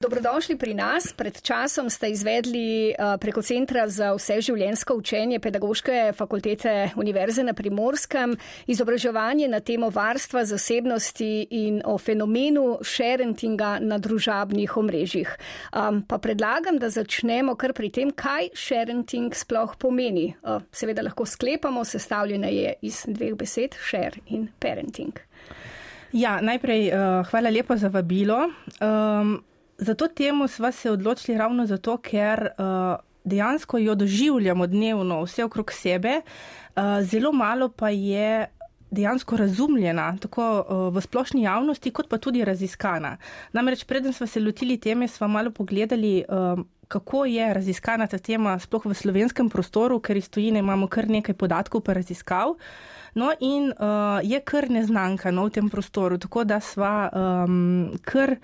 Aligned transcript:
Dobrodošli 0.00 0.56
pri 0.56 0.72
nas. 0.72 1.12
Pred 1.12 1.42
časom 1.44 1.90
ste 1.92 2.08
izvedli 2.08 2.88
uh, 2.88 3.20
preko 3.20 3.42
Centra 3.42 3.84
za 3.88 4.14
vseživljenjsko 4.16 4.94
učenje 4.94 5.40
Pedagoške 5.40 6.12
fakultete 6.16 6.90
Univerze 6.96 7.44
na 7.44 7.52
Primorskem 7.52 8.32
izobraževanje 8.66 9.48
na 9.48 9.60
temo 9.60 9.90
varstva 9.90 10.44
zasebnosti 10.44 11.46
in 11.50 11.82
o 11.84 11.98
fenomenu 11.98 12.78
sharentinga 12.80 13.76
na 13.80 13.98
družabnih 13.98 14.76
omrežjih. 14.76 15.36
Um, 15.76 16.00
pa 16.08 16.16
predlagam, 16.18 16.80
da 16.80 16.88
začnemo 16.88 17.54
kar 17.60 17.76
pri 17.76 17.92
tem, 17.92 18.10
kaj 18.10 18.48
sharenting 18.56 19.36
sploh 19.36 19.76
pomeni. 19.76 20.32
Uh, 20.40 20.64
seveda 20.72 21.04
lahko 21.04 21.28
sklepamo, 21.28 21.84
sestavljena 21.84 22.48
je 22.48 22.72
iz 22.88 23.04
dveh 23.04 23.36
besed 23.36 23.76
share 23.76 24.24
in 24.32 24.48
parenting. 24.58 25.20
Ja, 26.16 26.40
najprej 26.40 26.88
uh, 26.88 27.26
hvala 27.28 27.52
lepo 27.52 27.76
za 27.76 27.92
vabilo. 27.92 28.48
Um, 28.80 29.36
za 29.80 29.94
to 29.94 30.08
temo 30.08 30.48
smo 30.48 30.72
se 30.72 30.90
odločili 30.90 31.38
ravno 31.38 31.66
zato, 31.66 31.96
ker 31.96 32.48
uh, 32.58 33.00
dejansko 33.24 33.78
jo 33.78 33.94
doživljamo 33.94 34.66
dnevno 34.66 35.22
vse 35.22 35.44
okrog 35.44 35.72
sebe, 35.72 36.20
uh, 36.20 36.82
zelo 37.02 37.32
malo 37.32 37.68
pa 37.68 37.88
je 37.90 38.46
dejansko 38.90 39.36
razumljena, 39.36 40.16
tako 40.20 40.64
uh, 40.68 40.94
v 40.94 41.00
splošni 41.00 41.42
javnosti, 41.42 41.90
kot 41.90 42.08
pa 42.08 42.18
tudi 42.18 42.44
raziskana. 42.44 43.16
Namreč, 43.52 43.84
preden 43.84 44.12
smo 44.12 44.26
se 44.26 44.40
lotili 44.40 44.76
teme, 44.76 45.08
smo 45.08 45.28
malo 45.28 45.50
pogledali. 45.50 46.24
Uh, 46.28 46.64
Kako 46.90 47.24
je 47.24 47.54
raziskana 47.54 48.06
ta 48.10 48.18
tema, 48.18 48.58
sploh 48.58 48.86
v 48.90 48.94
slovenskem 48.98 49.46
prostoru, 49.50 50.00
ker 50.02 50.16
iz 50.16 50.26
tujine 50.26 50.58
imamo 50.58 50.88
kar 50.90 51.06
nekaj 51.08 51.36
podatkov, 51.38 51.84
pa 51.86 51.92
raziskav. 51.94 52.56
No, 53.14 53.32
in 53.40 53.72
uh, 53.72 54.20
je 54.22 54.40
kar 54.40 54.68
neznanka 54.70 55.30
no, 55.34 55.48
v 55.48 55.54
tem 55.56 55.70
prostoru, 55.70 56.18
tako 56.18 56.44
da 56.44 56.60
smo 56.60 57.08
um, 57.10 57.90
kar 58.06 58.36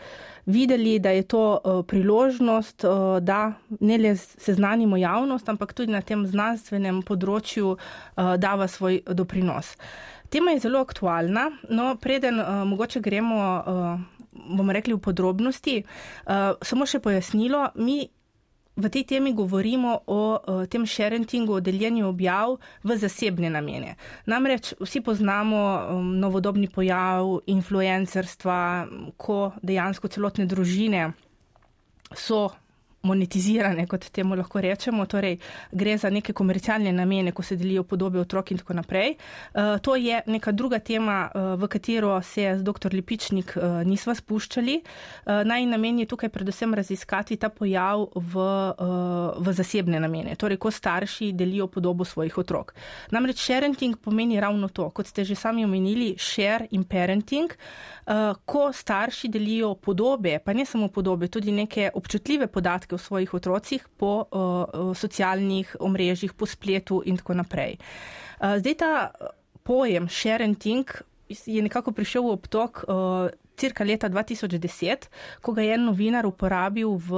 videli, 0.47 0.99
da 0.99 1.11
je 1.11 1.23
to 1.23 1.45
uh, 1.59 1.85
priložnost, 1.87 2.85
uh, 2.85 3.19
da 3.21 3.53
ne 3.81 3.99
le 3.99 4.17
seznanimo 4.17 4.97
javnost, 4.97 5.49
ampak 5.49 5.73
tudi 5.73 5.93
na 5.93 6.03
tem 6.03 6.27
znanstvenem 6.27 7.03
področju 7.07 7.77
uh, 7.77 8.35
dava 8.39 8.69
svoj 8.69 9.03
doprinos. 9.07 9.77
Tema 10.31 10.51
je 10.51 10.67
zelo 10.67 10.83
aktualna, 10.83 11.51
no 11.71 11.95
preden 12.03 12.41
uh, 12.41 12.65
mogoče 12.67 13.01
gremo, 13.01 13.39
uh, 13.39 14.01
bomo 14.57 14.75
rekli, 14.75 14.95
v 14.95 15.03
podrobnosti, 15.03 15.79
uh, 16.27 16.59
samo 16.63 16.87
še 16.87 16.99
pojasnilo, 17.03 17.71
mi 17.79 18.03
v 18.77 18.89
tej 18.93 19.05
temi 19.05 19.33
govorimo 19.33 20.05
o, 20.07 20.37
o 20.37 20.67
tem 20.69 20.85
sharingu, 20.87 21.57
o 21.57 21.61
deljenju 21.61 22.09
objav 22.09 22.59
v 22.85 22.97
zasebne 22.97 23.49
namene. 23.51 23.97
Namreč 24.27 24.75
vsi 24.81 25.01
poznamo 25.01 25.61
um, 25.97 26.13
novodobni 26.21 26.69
pojav 26.69 27.41
influencerstva, 27.49 28.59
ko 29.17 29.53
dejansko 29.63 30.09
celotne 30.09 30.45
družine 30.47 31.13
so 32.13 32.53
monetizirane, 33.07 33.87
kot 33.87 34.09
temu 34.11 34.37
lahko 34.39 34.61
rečemo, 34.61 35.07
torej 35.07 35.39
gre 35.73 35.97
za 35.99 36.11
neke 36.11 36.35
komercialne 36.37 36.93
namene, 36.93 37.33
ko 37.33 37.43
se 37.47 37.57
delijo 37.57 37.85
podobe 37.87 38.21
otrok 38.21 38.51
in 38.51 38.61
tako 38.63 38.77
naprej. 38.81 39.15
Uh, 39.55 39.79
to 39.83 39.97
je 39.97 40.21
neka 40.27 40.53
druga 40.53 40.79
tema, 40.79 41.31
uh, 41.31 41.55
v 41.61 41.69
katero 41.71 42.17
se 42.23 42.49
z 42.59 42.63
dr. 42.67 42.95
Lipičnik 42.95 43.55
uh, 43.57 43.81
nisva 43.87 44.15
spuščali. 44.15 44.81
Uh, 44.83 45.43
naj 45.47 45.67
namen 45.71 46.03
je 46.03 46.09
tukaj 46.11 46.33
predvsem 46.35 46.75
raziskati 46.75 47.37
ta 47.37 47.49
pojav 47.49 48.09
v, 48.15 48.35
uh, 48.37 49.39
v 49.39 49.57
zasebne 49.57 50.01
namene, 50.03 50.37
torej 50.37 50.59
ko 50.61 50.71
starši 50.71 51.33
delijo 51.33 51.69
podobo 51.71 52.05
svojih 52.05 52.39
otrok. 52.39 52.75
Namreč 53.15 53.45
sharing 53.45 53.97
pomeni 54.03 54.41
ravno 54.41 54.69
to, 54.69 54.91
kot 54.91 55.07
ste 55.07 55.25
že 55.25 55.35
sami 55.35 55.65
omenili, 55.65 56.15
share 56.19 56.67
in 56.71 56.85
parenting, 56.85 57.53
uh, 57.53 58.35
ko 58.45 58.73
starši 58.73 59.29
delijo 59.29 59.75
podobe, 59.75 60.39
pa 60.39 60.53
ne 60.53 60.67
samo 60.67 60.89
podobe, 60.89 61.29
tudi 61.29 61.53
neke 61.53 61.91
občutljive 61.95 62.47
podatke 62.47 62.96
o 62.97 63.01
svojih 63.01 63.35
otrocih 63.37 63.85
po 64.01 64.25
uh, 64.25 64.91
socialnih 64.97 65.77
omrežjih, 65.81 66.33
po 66.33 66.49
spletu 66.49 67.03
in 67.05 67.21
tako 67.21 67.37
naprej. 67.39 67.77
Uh, 68.41 68.57
zdaj 68.59 68.75
ta 68.81 68.93
pojem 69.63 70.09
sharing 70.09 70.57
je 71.29 71.63
nekako 71.63 71.93
prišel 71.93 72.27
v 72.27 72.37
obtok. 72.39 72.73
Uh, 72.89 73.29
Cirka 73.57 73.85
leta 73.85 74.09
2010, 74.13 75.09
ko 75.41 75.53
ga 75.57 75.65
je 75.65 75.75
en 75.75 75.87
novinar 75.89 76.27
uporabil 76.29 76.89
v, 77.01 77.11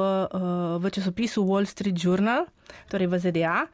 v 0.78 0.90
časopisu 0.94 1.42
Wall 1.42 1.66
Street 1.66 1.98
Journal, 1.98 2.46
torej 2.90 3.08
v 3.10 3.18
ZDA. 3.18 3.66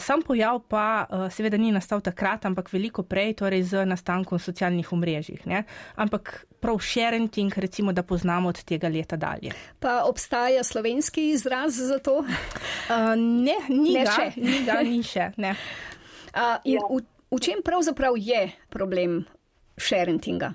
Sam 0.00 0.22
pojav 0.22 0.62
pa 0.70 1.04
seveda 1.28 1.58
ni 1.60 1.72
nastal 1.74 2.00
takrat, 2.00 2.46
ampak 2.48 2.70
veliko 2.72 3.04
prej, 3.04 3.36
torej 3.42 3.62
z 3.74 3.84
nastankom 3.84 4.38
socialnih 4.38 4.88
omrežij. 4.92 5.44
Ne? 5.44 5.64
Ampak 6.00 6.46
prav 6.62 6.78
sharing, 6.78 7.52
recimo, 7.56 7.92
da 7.92 8.02
poznamo 8.02 8.48
od 8.48 8.64
tega 8.64 8.88
leta 8.88 9.16
dalje. 9.16 9.52
Pa 9.80 10.02
obstaja 10.04 10.64
slovenski 10.64 11.30
izraz 11.30 11.76
za 11.76 11.98
to? 11.98 12.18
Uh, 12.18 13.14
ne, 13.18 13.56
ni 13.68 13.92
ne 13.92 14.04
ga, 14.04 14.10
še. 14.10 14.26
Ni 14.36 14.64
ga, 14.66 14.80
ni 14.82 15.02
še. 15.02 15.30
Uh, 15.36 16.56
in 16.64 16.78
ja. 16.78 16.86
v, 16.88 17.02
v 17.34 17.40
čem 17.42 17.62
pravzaprav 17.66 18.16
je 18.16 18.46
problem 18.70 19.24
sharinga? 19.76 20.54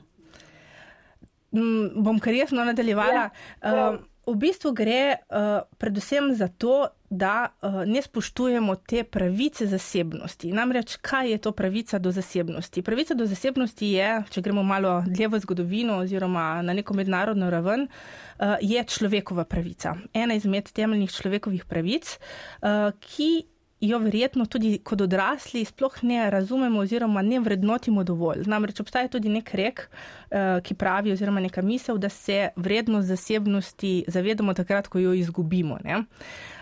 Mm, 1.51 2.03
bom 2.03 2.19
kar 2.19 2.33
jasno 2.33 2.65
nadaljevala. 2.65 3.29
Ja, 3.63 3.95
uh, 3.95 3.99
v 4.27 4.35
bistvu 4.35 4.73
gre 4.75 5.15
uh, 5.15 5.63
predvsem 5.79 6.33
za 6.35 6.47
to, 6.47 6.87
da 7.09 7.47
uh, 7.61 7.85
ne 7.87 8.01
spoštujemo 8.01 8.75
te 8.75 9.03
pravice 9.03 9.67
zasebnosti. 9.67 10.51
Namreč, 10.51 10.97
kaj 11.01 11.31
je 11.31 11.37
to 11.37 11.51
pravica 11.55 11.99
do 11.99 12.11
zasebnosti? 12.11 12.81
Pravica 12.83 13.15
do 13.15 13.25
zasebnosti 13.25 13.93
je, 13.93 14.09
če 14.29 14.43
gremo 14.43 14.63
malo 14.63 14.99
dlje 15.07 15.29
v 15.31 15.39
zgodovino 15.39 16.01
oziroma 16.03 16.61
na 16.61 16.75
neko 16.75 16.93
mednarodno 16.93 17.49
raven, 17.49 17.87
uh, 17.87 18.57
je 18.61 18.83
človekova 18.83 19.47
pravica. 19.47 19.95
Ena 20.13 20.35
izmed 20.35 20.71
temeljnih 20.75 21.11
človekovih 21.11 21.63
pravic, 21.65 22.17
uh, 22.17 22.91
ki 22.99 23.47
jo 23.81 23.99
verjetno 23.99 24.45
tudi 24.45 24.77
kot 24.83 25.01
odrasli 25.01 25.65
sploh 25.65 25.99
ne 26.01 26.29
razumemo 26.29 26.79
oziroma 26.79 27.21
ne 27.21 27.39
vrednotimo 27.39 28.03
dovolj. 28.03 28.43
Namreč 28.45 28.79
obstaja 28.81 29.07
tudi 29.07 29.29
nek 29.29 29.53
rek, 29.53 29.89
eh, 30.31 30.59
ki 30.63 30.75
pravi 30.75 31.11
oziroma 31.11 31.39
neka 31.39 31.61
misel, 31.61 31.97
da 31.97 32.09
se 32.09 32.49
vrednost 32.55 33.07
zasebnosti 33.07 34.05
zavedamo 34.07 34.53
takrat, 34.53 34.87
ko 34.87 34.99
jo 34.99 35.13
izgubimo. 35.13 35.77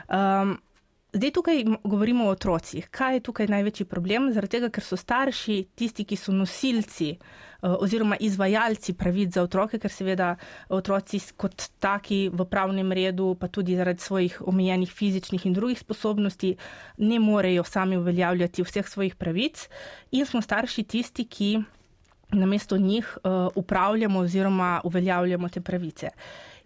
Um, 0.07 0.57
zdaj 1.15 1.31
tukaj 1.31 1.63
govorimo 1.83 2.25
o 2.25 2.33
otrocih. 2.35 2.87
Kaj 2.91 3.13
je 3.13 3.23
tukaj 3.23 3.47
največji 3.47 3.85
problem? 3.85 4.31
Zaradi 4.33 4.57
tega, 4.57 4.69
ker 4.69 4.83
so 4.83 4.97
starši 4.99 5.57
tisti, 5.75 6.03
ki 6.03 6.17
so 6.19 6.33
nosilci 6.35 7.13
uh, 7.15 7.75
oziroma 7.79 8.17
izvajalci 8.19 8.93
pravic 8.99 9.33
za 9.35 9.43
otroke, 9.43 9.79
ker 9.79 9.91
seveda 9.91 10.33
otroci 10.69 11.21
kot 11.37 11.69
taki 11.79 12.27
v 12.33 12.47
pravnem 12.51 12.91
redu, 12.91 13.33
pa 13.39 13.47
tudi 13.47 13.77
zaradi 13.79 14.03
svojih 14.03 14.41
omejenih 14.45 14.91
fizičnih 14.91 15.45
in 15.45 15.55
drugih 15.55 15.79
sposobnosti, 15.79 16.55
ne 16.97 17.19
morejo 17.19 17.63
sami 17.63 17.97
uveljavljati 17.97 18.63
vseh 18.63 18.89
svojih 18.89 19.15
pravic 19.15 19.69
in 20.11 20.25
smo 20.25 20.41
starši 20.41 20.83
tisti, 20.83 21.25
ki 21.25 21.55
namesto 22.35 22.77
njih 22.77 23.17
uh, 23.23 23.47
upravljamo 23.55 24.19
oziroma 24.19 24.81
uveljavljamo 24.83 25.49
te 25.49 25.61
pravice. 25.61 26.09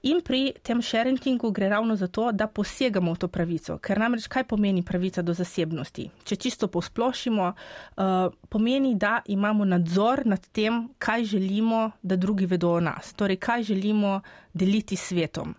In 0.02 0.22
pri 0.22 0.54
tem 0.64 0.82
sharingu 0.82 1.52
gre 1.52 1.70
ravno 1.70 1.96
za 1.96 2.08
to, 2.08 2.32
da 2.32 2.48
posegamo 2.48 3.14
v 3.14 3.18
to 3.18 3.28
pravico. 3.28 3.78
Ker 3.78 4.00
namreč 4.00 4.28
kaj 4.28 4.46
pomeni 4.48 4.84
pravica 4.84 5.22
do 5.22 5.34
zasebnosti? 5.34 6.06
Če 6.24 6.36
čisto 6.36 6.70
posplošimo, 6.72 7.50
uh, 7.52 8.32
pomeni, 8.50 8.96
da 8.96 9.20
imamo 9.28 9.66
nadzor 9.66 10.24
nad 10.26 10.48
tem, 10.56 10.88
kaj 10.98 11.24
želimo, 11.24 11.92
da 12.02 12.16
drugi 12.16 12.46
vedo 12.46 12.72
o 12.78 12.80
nas. 12.80 13.14
Torej, 13.14 13.38
kaj 13.44 13.64
želimo 13.64 14.22
deliti 14.54 14.96
s 14.96 15.12
svetom. 15.12 15.56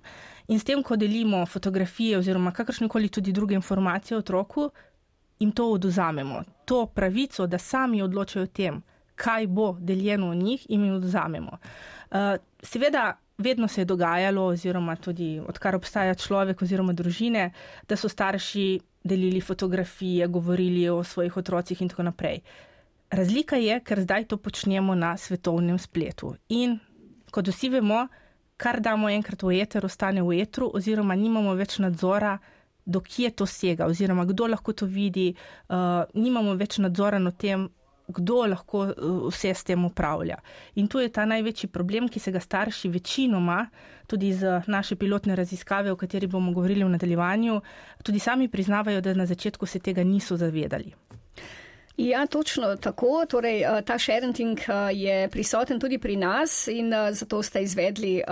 In 0.48 0.58
s 0.58 0.64
tem, 0.64 0.82
ko 0.82 0.96
delimo 0.96 1.44
fotografije 1.46 2.18
oziroma 2.18 2.52
kakršnekoli 2.52 3.08
tudi 3.08 3.32
druge 3.32 3.54
informacije 3.54 4.16
o 4.16 4.24
otroku, 4.24 4.70
jim 5.38 5.52
to 5.52 5.68
oduzamemo. 5.72 6.42
To 6.64 6.86
pravico, 6.86 7.46
da 7.46 7.58
sami 7.58 8.02
odločajo 8.02 8.44
o 8.44 8.46
tem, 8.48 8.82
kaj 9.14 9.46
bo 9.46 9.76
deljeno 9.80 10.30
o 10.30 10.34
njih, 10.34 10.64
jim 10.68 10.94
oduzamemo. 10.94 11.58
Uh, 12.10 12.40
seveda, 12.62 13.18
vedno 13.40 13.68
se 13.68 13.80
je 13.80 13.84
dogajalo, 13.84 14.44
oziroma 14.54 14.96
tudi 14.96 15.40
odkar 15.40 15.76
obstaja 15.76 16.14
človek 16.14 16.62
oziroma 16.62 16.92
družine, 16.92 17.50
da 17.88 17.96
so 17.96 18.08
starši 18.08 18.80
delili 19.04 19.40
fotografije, 19.40 20.28
govorili 20.28 20.88
o 20.88 21.04
svojih 21.04 21.36
otrocih 21.36 21.82
in 21.82 21.88
tako 21.88 22.02
naprej. 22.02 22.40
Razlika 23.10 23.56
je, 23.56 23.80
ker 23.80 24.00
zdaj 24.00 24.24
to 24.24 24.36
počnemo 24.36 24.94
na 24.94 25.16
svetovnem 25.16 25.78
spletu. 25.78 26.34
In 26.48 26.78
kot 27.30 27.48
vsi 27.48 27.68
vemo, 27.68 28.06
kar 28.56 28.80
damo 28.80 29.08
enkrat 29.10 29.42
v 29.42 29.60
eter, 29.62 29.84
ostane 29.84 30.22
v 30.22 30.42
etru, 30.42 30.70
oziroma 30.74 31.16
nimamo 31.16 31.54
več 31.58 31.78
nadzora, 31.82 32.36
dokje 32.84 33.30
to 33.30 33.46
sega, 33.46 33.86
oziroma 33.86 34.24
kdo 34.28 34.46
lahko 34.50 34.72
to 34.72 34.86
vidi, 34.86 35.30
uh, 35.68 36.04
nimamo 36.14 36.54
več 36.58 36.78
nadzora 36.78 37.18
nad 37.18 37.36
tem, 37.38 37.68
kdo 38.10 38.46
lahko 38.46 38.84
eh, 38.88 38.94
vse 39.30 39.54
s 39.54 39.64
tem 39.64 39.84
upravlja. 39.84 40.36
In 40.74 40.88
tu 40.88 40.98
je 40.98 41.08
ta 41.08 41.24
največji 41.24 41.68
problem, 41.68 42.08
ki 42.08 42.20
se 42.20 42.32
ga 42.32 42.40
starši 42.40 42.88
večinoma, 42.88 43.66
tudi 44.06 44.32
z 44.34 44.62
naše 44.66 44.96
pilotne 44.96 45.36
raziskave, 45.36 45.92
o 45.92 45.96
kateri 45.96 46.26
bomo 46.26 46.52
govorili 46.52 46.84
v 46.84 46.94
nadaljevanju, 46.96 47.60
tudi 48.02 48.18
sami 48.18 48.48
priznavajo, 48.48 49.00
da 49.00 49.14
na 49.14 49.26
začetku 49.26 49.66
se 49.66 49.78
tega 49.78 50.04
niso 50.04 50.36
zavedali. 50.36 50.94
Ja, 52.00 52.26
točno 52.26 52.76
tako. 52.76 53.26
Torej, 53.28 53.62
eh, 53.62 53.82
ta 53.82 53.98
sharenting 53.98 54.58
eh, 54.58 54.92
je 54.92 55.28
prisoten 55.28 55.80
tudi 55.80 55.98
pri 55.98 56.16
nas 56.16 56.68
in 56.68 56.92
eh, 56.92 57.12
zato 57.12 57.42
ste 57.42 57.62
izvedli 57.62 58.22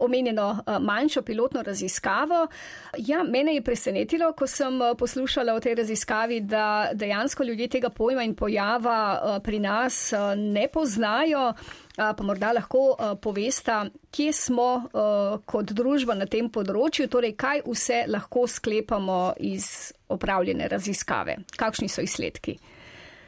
omenjeno 0.00 0.64
manjšo 0.80 1.22
pilotno 1.22 1.62
raziskavo. 1.62 2.46
Ja, 2.98 3.22
mene 3.22 3.54
je 3.54 3.62
presenetilo, 3.62 4.32
ko 4.32 4.46
sem 4.46 4.80
poslušala 4.98 5.54
o 5.54 5.60
tej 5.60 5.74
raziskavi, 5.74 6.40
da 6.40 6.90
dejansko 6.92 7.44
ljudje 7.44 7.68
tega 7.68 7.88
pojma 7.88 8.22
in 8.22 8.34
pojava 8.34 9.40
pri 9.44 9.58
nas 9.58 10.12
ne 10.36 10.68
poznajo. 10.68 11.52
Pa 11.96 12.22
morda 12.22 12.52
lahko 12.52 12.96
povesta, 13.22 13.86
kje 14.10 14.32
smo 14.32 14.88
kot 15.46 15.72
družba 15.72 16.14
na 16.14 16.26
tem 16.26 16.50
področju, 16.50 17.08
torej 17.08 17.36
kaj 17.36 17.62
vse 17.66 18.04
lahko 18.08 18.46
sklepamo 18.46 19.34
iz 19.38 19.92
opravljene 20.08 20.68
raziskave, 20.68 21.36
kakšni 21.56 21.88
so 21.88 22.02
izsledki. 22.02 22.58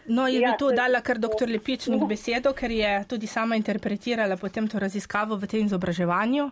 No, 0.08 0.29
je 0.29 0.41
ja, 0.41 0.50
bi 0.50 0.58
tu 0.58 0.70
dala 0.70 1.00
kar 1.03 1.19
dr. 1.19 1.49
Lepičnik 1.50 2.03
uh. 2.05 2.08
besedo, 2.08 2.53
ker 2.55 2.70
je 2.70 3.05
tudi 3.08 3.26
sama 3.26 3.56
interpretirala 3.56 4.37
potem 4.37 4.69
to 4.69 4.79
raziskavo 4.79 5.37
v 5.37 5.47
tem 5.50 5.67
izobraževanju. 5.67 6.50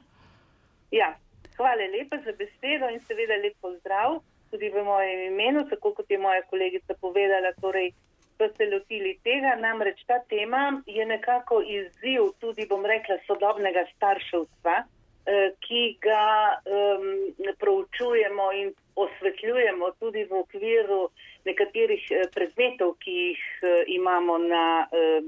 Ja, 0.95 1.15
hvala 1.57 1.91
lepa 1.91 2.19
za 2.25 2.33
besedo 2.39 2.91
in 2.91 3.01
seveda 3.07 3.39
lep 3.43 3.59
pozdrav 3.61 4.21
tudi 4.55 4.71
v 4.71 4.85
mojem 4.87 5.21
imenu, 5.35 5.67
tako 5.71 5.91
kot 5.99 6.11
je 6.11 6.19
moja 6.19 6.43
kolegica 6.47 6.95
povedala, 7.01 7.51
torej, 7.61 7.91
da 8.39 8.47
ste 8.55 8.71
lotili 8.71 9.19
tega. 9.27 9.57
Namreč 9.59 10.05
ta 10.07 10.21
tema 10.31 10.83
je 10.87 11.07
nekako 11.07 11.59
izziv 11.63 12.31
tudi, 12.39 12.67
bom 12.71 12.87
rekla, 12.87 13.19
sodobnega 13.27 13.83
starševstva, 13.97 14.77
eh, 14.79 15.51
ki 15.59 15.83
ga 16.07 16.27
um, 16.63 17.11
proučujemo 17.59 18.47
in 18.61 18.71
osvetljujemo 18.95 19.91
tudi 19.99 20.23
v 20.31 20.39
okviru 20.45 21.11
nekaterih 21.45 22.05
eh, 22.11 22.27
predmetov, 22.35 22.97
ki 23.01 23.15
jih 23.15 23.43
eh, 23.63 23.85
imamo 23.97 24.39
na, 24.39 24.87
eh, 24.93 25.21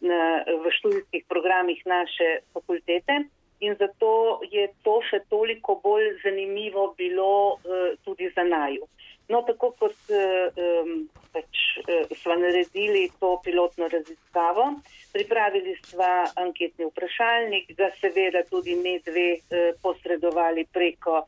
na, 0.00 0.44
v 0.46 0.72
študijskih 0.78 1.24
programih 1.28 1.82
naše 1.86 2.40
fakultete. 2.52 3.24
In 3.60 3.74
zato 3.74 4.38
je 4.46 4.68
to 4.86 5.00
še 5.02 5.24
toliko 5.26 5.80
bolj 5.82 6.20
zanimivo 6.22 6.94
bilo 6.94 7.58
tudi 8.06 8.28
za 8.30 8.44
naju. 8.46 8.86
No, 9.28 9.40
tako 9.42 9.72
kot 9.74 9.96
pač, 11.34 11.58
smo 12.20 12.36
naredili 12.38 13.10
to 13.18 13.32
pilotno 13.42 13.88
raziskavo, 13.90 14.68
pripravili 15.12 15.74
smo 15.82 16.06
anketni 16.38 16.86
vprašalnik, 16.86 17.74
ga 17.74 17.90
seveda 17.98 18.44
tudi 18.46 18.78
ne 18.78 19.00
dve 19.02 19.42
posredovali 19.82 20.64
preko, 20.70 21.24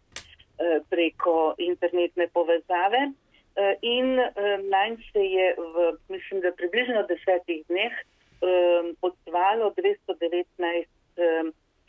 preko 0.86 1.34
internetne 1.58 2.30
povezave. 2.30 3.10
Eh, 3.60 3.76
in 3.80 4.18
eh, 4.18 4.32
nanj 4.72 4.96
se 5.12 5.20
je 5.20 5.54
v, 5.58 5.92
mislim, 6.08 6.40
da 6.40 6.52
približno 6.56 7.02
desetih 7.12 7.60
dneh 7.68 7.92
eh, 7.92 8.86
odzvalo 9.04 9.74
219 9.76 10.86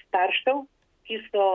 staršev, 0.07 0.65
ki 1.07 1.18
so 1.31 1.45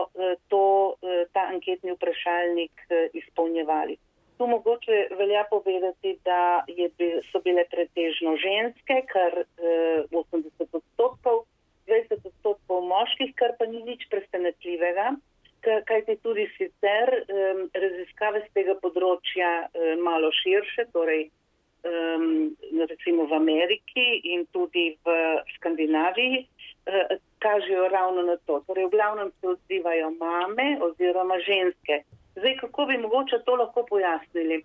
to, 0.49 0.97
ta 1.33 1.43
anketni 1.53 1.93
vprašalnik 1.93 2.81
izpolnjevali. 3.13 3.97
Tu 4.37 4.47
mogoče 4.47 4.97
velja 5.19 5.43
povedati, 5.49 6.15
da 6.25 6.63
je, 6.67 6.89
so 7.29 7.41
bile 7.45 7.67
pretežno 7.69 8.33
ženske, 8.41 8.97
kar 9.13 9.37
80 9.61 10.79
odstotkov, 10.79 11.43
20 11.85 12.25
odstotkov 12.31 12.81
moških, 12.89 13.35
kar 13.37 13.53
pa 13.59 13.69
ni 13.69 13.83
nič 13.85 14.07
presenetljivega 14.09 15.13
kajti 15.85 16.17
tudi 16.23 16.47
sicer 16.57 17.11
um, 17.27 17.65
raziskave 17.73 18.43
z 18.45 18.53
tega 18.55 18.75
področja 18.81 19.51
um, 19.67 20.03
malo 20.05 20.31
širše, 20.41 20.87
torej 20.93 21.27
um, 21.83 22.55
recimo 22.89 23.27
v 23.27 23.37
Ameriki 23.37 24.07
in 24.33 24.45
tudi 24.55 24.89
v 25.05 25.17
Skandinaviji, 25.57 26.43
uh, 26.43 27.17
kažejo 27.43 27.89
ravno 27.93 28.23
na 28.29 28.37
to. 28.45 28.61
Torej 28.67 28.87
v 28.87 28.95
glavnem 28.95 29.31
se 29.39 29.53
odzivajo 29.55 30.13
mame 30.19 30.77
oziroma 30.81 31.39
ženske. 31.45 32.03
Zdaj, 32.37 32.57
kako 32.61 32.85
bi 32.85 32.97
mogoče 32.97 33.41
to 33.45 33.55
lahko 33.55 33.85
pojasnili? 33.89 34.63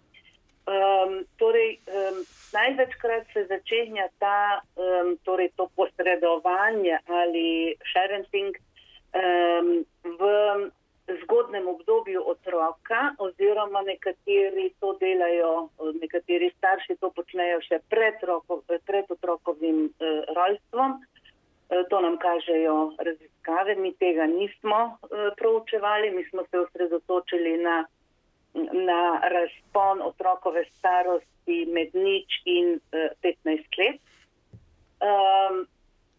Um, 0.62 1.24
torej, 1.42 1.80
um, 1.90 2.20
največkrat 2.54 3.32
se 3.32 3.46
začenja 3.50 4.06
ta, 4.22 4.60
um, 4.78 5.16
torej 5.26 5.50
to 5.56 5.66
posredovanje 5.74 7.00
ali 7.06 7.74
sharing 7.90 8.54
um, 9.10 9.82
v 10.04 10.20
zgodnem 11.22 11.68
obdobju 11.68 12.22
otroka, 12.26 13.14
oziroma 13.18 13.82
nekateri 13.82 14.70
to 14.80 14.92
delajo, 15.00 15.68
nekateri 16.00 16.52
starši 16.58 16.96
to 17.00 17.10
počnejo 17.10 17.60
še 17.66 17.80
pred, 17.90 18.22
roko, 18.22 18.62
pred 18.86 19.10
otrokovim 19.10 19.88
eh, 19.88 20.22
rojstvom. 20.36 21.00
Eh, 21.72 21.82
to 21.90 22.00
nam 22.00 22.18
kažejo 22.18 22.94
raziskave, 22.98 23.74
mi 23.74 23.94
tega 23.94 24.26
nismo 24.26 24.80
eh, 24.86 25.30
proučevali, 25.36 26.10
mi 26.10 26.24
smo 26.24 26.44
se 26.50 26.58
osredotočili 26.58 27.56
na, 27.56 27.84
na 28.72 29.02
razpon 29.34 30.02
otrokove 30.02 30.64
starosti 30.78 31.66
med 31.66 31.94
nič 31.94 32.42
in 32.44 32.78
eh, 32.92 33.08
15 33.22 33.78
let. 33.78 34.00
Um, 35.02 35.66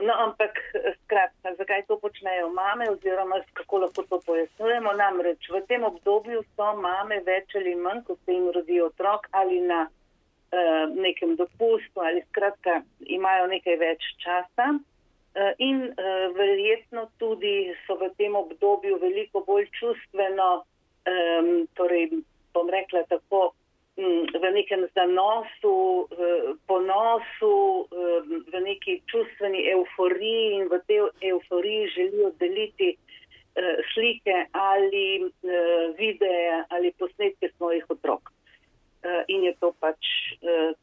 No, 0.04 0.14
ampak 0.26 0.60
skratka, 1.04 1.56
zakaj 1.58 1.86
to 1.88 1.96
počnejo 2.00 2.50
mame 2.50 2.90
oziroma 2.92 3.40
kako 3.54 3.78
lahko 3.78 4.04
to 4.10 4.20
pojasnjujemo? 4.26 4.92
Namreč 5.00 5.48
v 5.50 5.62
tem 5.68 5.84
obdobju 5.84 6.44
so 6.56 6.74
mame 6.76 7.22
več 7.24 7.56
ali 7.56 7.76
manj, 7.76 8.02
ko 8.08 8.18
se 8.26 8.36
jim 8.36 8.50
rodi 8.56 8.82
otrok 8.84 9.30
ali 9.32 9.62
na 9.62 9.86
uh, 9.88 10.84
nekem 11.06 11.38
dopustu 11.40 12.04
ali 12.04 12.26
skratka 12.30 12.82
imajo 13.00 13.48
nekaj 13.54 13.80
več 13.86 14.10
časa. 14.26 14.68
Uh, 14.76 15.54
in 15.58 15.88
uh, 15.88 16.28
verjetno 16.36 17.08
tudi 17.18 17.72
so 17.88 17.96
v 18.02 18.12
tem 18.20 18.36
obdobju 18.36 19.00
veliko 19.02 19.46
bolj 19.48 19.70
čustveno, 19.80 20.50
um, 21.08 21.54
torej 21.80 22.10
bom 22.54 22.70
rekla 22.70 23.08
tako, 23.10 23.54
v 23.98 24.44
nekem 24.54 24.88
zanosu, 24.96 26.10
ponosu, 26.68 27.86
v 28.50 28.54
neki 28.60 29.02
čustveni 29.06 29.70
euforiji 29.70 30.58
in 30.58 30.66
v 30.66 30.82
tej 30.88 31.00
euforiji 31.30 31.88
želijo 31.94 32.32
deliti 32.40 32.90
eh, 32.90 33.78
slike 33.94 34.46
ali 34.52 35.22
eh, 35.22 35.94
videe 35.98 36.64
ali 36.70 36.94
posnetke 36.98 37.50
svojih 37.58 37.86
otrok. 37.90 38.34
Eh, 39.04 39.24
in 39.28 39.44
je 39.44 39.54
to 39.60 39.74
pač 39.80 40.02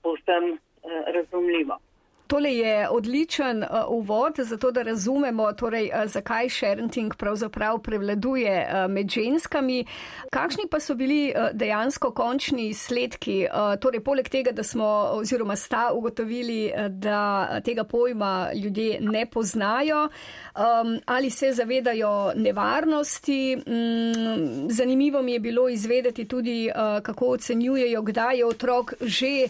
povsem 0.02 0.58
razumljivo. 1.06 1.89
Tole 2.30 2.54
je 2.54 2.88
odličen 2.88 3.62
uh, 3.62 3.68
uvod, 3.88 4.34
zato 4.38 4.70
da 4.70 4.82
razumemo, 4.82 5.52
torej, 5.52 5.90
uh, 5.90 6.06
zakaj 6.06 6.48
sharenting 6.48 7.14
pravzaprav 7.14 7.78
prevladuje 7.82 8.68
uh, 8.68 8.90
med 8.90 9.08
ženskami. 9.10 9.84
Kakšni 10.30 10.68
pa 10.70 10.78
so 10.80 10.94
bili 10.94 11.32
dejansko 11.52 12.12
končni 12.14 12.68
izsledki? 12.68 13.48
Uh, 13.50 13.74
torej, 13.82 14.00
poleg 14.00 14.28
tega, 14.28 14.52
da 14.52 14.62
smo 14.62 14.86
oziroma 15.18 15.56
sta 15.56 15.90
ugotovili, 15.92 16.70
da 16.88 17.48
tega 17.64 17.84
pojma 17.84 18.52
ljudje 18.54 19.00
ne 19.00 19.26
poznajo, 19.26 20.04
um, 20.04 21.00
ali 21.06 21.30
se 21.30 21.52
zavedajo 21.52 22.32
nevarnosti. 22.36 23.56
Um, 23.56 24.70
zanimivo 24.70 25.22
mi 25.22 25.32
je 25.32 25.40
bilo 25.40 25.68
izvedeti 25.68 26.28
tudi, 26.28 26.70
kako 27.02 27.26
ocenjujejo, 27.26 28.02
kdaj 28.02 28.38
je 28.38 28.46
otrok 28.46 28.92
že 29.00 29.48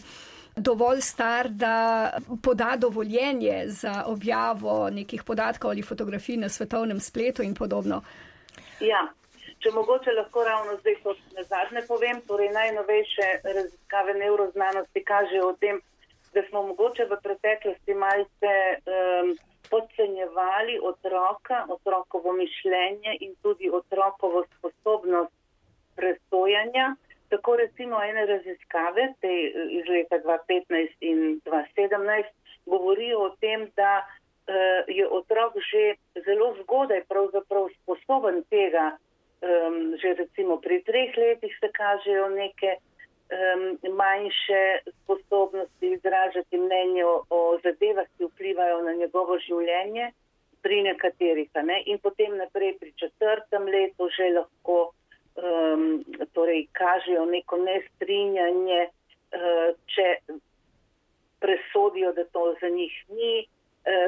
dovolj 0.56 1.00
star, 1.00 1.48
da 1.48 2.10
poda 2.42 2.76
dovoljenje 2.78 3.64
za 3.66 4.04
objavo 4.06 4.90
nekih 4.90 5.22
podatkov 5.24 5.70
ali 5.70 5.82
fotografij 5.82 6.36
na 6.36 6.48
svetovnem 6.48 7.00
spletu 7.00 7.42
in 7.42 7.54
podobno. 7.54 8.02
Ja. 8.80 9.08
Če 9.60 9.70
mogoče 9.76 10.12
lahko 10.16 10.44
ravno 10.44 10.76
zdaj 10.80 10.94
to 11.02 11.12
na 11.36 11.42
zadnje 11.44 11.82
povem, 11.88 12.20
torej 12.28 12.48
najnovejše 12.48 13.26
raziskave 13.44 14.14
neuroznanosti 14.14 15.04
kažejo 15.04 15.48
o 15.48 15.56
tem, 15.60 15.80
da 16.34 16.42
smo 16.48 16.62
mogoče 16.62 17.04
v 17.10 17.18
preteklosti 17.22 17.94
malce 17.94 18.54
um, 18.78 19.34
podcenjevali 19.70 20.78
otroka, 20.82 21.66
otrokovo 21.68 22.32
mišljenje 22.32 23.16
in 23.20 23.34
tudi 23.42 23.70
otrokovo 23.80 24.44
sposobnost 24.58 25.36
presojanja. 25.96 26.96
Tako 27.30 27.56
recimo 27.56 28.02
ene 28.02 28.26
raziskave, 28.26 29.12
te 29.20 29.32
iz 29.78 29.86
leta 29.88 30.18
2015 30.24 31.04
in 31.10 31.40
2017, 31.44 32.32
govorijo 32.66 33.18
o 33.26 33.30
tem, 33.40 33.68
da 33.76 33.92
uh, 34.02 34.88
je 34.88 35.06
otrok 35.06 35.54
že 35.70 35.94
zelo 36.26 36.54
zgodaj 36.62 37.04
pravzaprav 37.08 37.68
sposoben 37.82 38.42
tega, 38.50 38.96
um, 39.42 39.96
že 40.02 40.14
recimo 40.14 40.60
pri 40.60 40.82
treh 40.82 41.16
letih 41.16 41.54
se 41.60 41.70
kažejo 41.72 42.28
neke 42.34 42.76
um, 42.76 43.78
manjše 43.96 44.64
sposobnosti 45.02 45.86
izražati 45.86 46.58
mnenje 46.58 47.04
o, 47.04 47.22
o 47.30 47.58
zadevah, 47.62 48.08
ki 48.18 48.24
vplivajo 48.24 48.82
na 48.82 48.92
njegovo 48.92 49.38
življenje, 49.38 50.10
pri 50.62 50.82
nekaterih. 50.82 51.48
Ne? 51.64 51.82
In 51.86 51.98
potem 51.98 52.36
naprej 52.36 52.76
pri 52.80 52.92
četrtem 52.96 53.64
letu 53.64 54.08
že 54.16 54.32
lahko 54.36 54.89
torej 56.50 56.66
kažejo 56.72 57.24
neko 57.30 57.56
nestrinjanje, 57.62 58.86
uh, 58.86 59.74
če 59.86 60.08
presojajo. 61.40 61.70
sodijo, 61.72 62.12
da 62.12 62.24
to 62.24 62.54
za 62.60 62.68
njih 62.68 63.04
ni. 63.08 63.46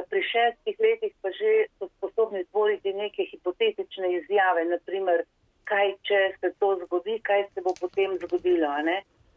Pri 0.09 0.21
šestih 0.23 0.75
letih 0.79 1.13
pa 1.21 1.29
že 1.29 1.65
so 1.79 1.87
sposobni 1.97 2.45
tvoriti 2.45 2.93
neke 2.93 3.25
hipotetične 3.31 4.13
izjave, 4.13 4.65
naprimer, 4.65 5.23
kaj 5.63 5.95
če 6.07 6.19
se 6.39 6.51
to 6.59 6.75
zgodi, 6.83 7.19
kaj 7.19 7.47
se 7.53 7.61
bo 7.61 7.73
potem 7.81 8.17
zgodilo. 8.21 8.69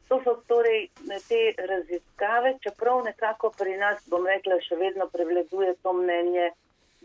To 0.09 0.21
so 0.25 0.35
torej 0.49 0.89
te 1.29 1.41
raziskave, 1.71 2.59
čeprav 2.63 3.03
nekako 3.05 3.51
pri 3.59 3.77
nas, 3.77 4.05
bom 4.11 4.27
rekla, 4.27 4.61
še 4.61 4.77
vedno 4.77 5.09
prevladuje 5.09 5.75
to 5.83 5.93
mnenje, 5.93 6.51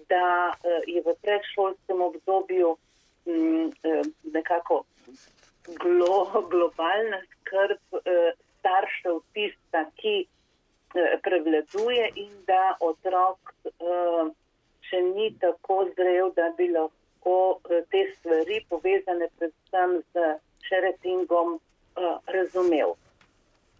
da 0.10 0.51
je 0.88 1.01
v 1.01 1.15
predšolskem 1.24 2.01
obdobju 2.01 2.75
nekako 4.34 4.84
glo, 5.65 6.45
globalna 6.49 7.21
skrb 7.31 7.99
eh, 8.05 8.31
staršev 8.59 9.19
tista, 9.33 9.85
ki 9.95 10.15
eh, 10.25 11.17
prevladuje 11.23 12.09
in 12.15 12.31
da 12.47 12.75
otrok 12.79 13.53
eh, 13.65 14.31
še 14.89 15.01
ni 15.01 15.31
tako 15.39 15.85
zrel, 15.95 16.31
da 16.35 16.51
bi 16.57 16.69
lahko 16.71 17.59
eh, 17.69 17.83
te 17.91 18.07
stvari 18.15 18.61
povezane 18.69 19.29
predvsem 19.37 20.01
z 20.13 20.33
šeretingom 20.69 21.57
eh, 21.57 22.17
razumel. 22.35 22.95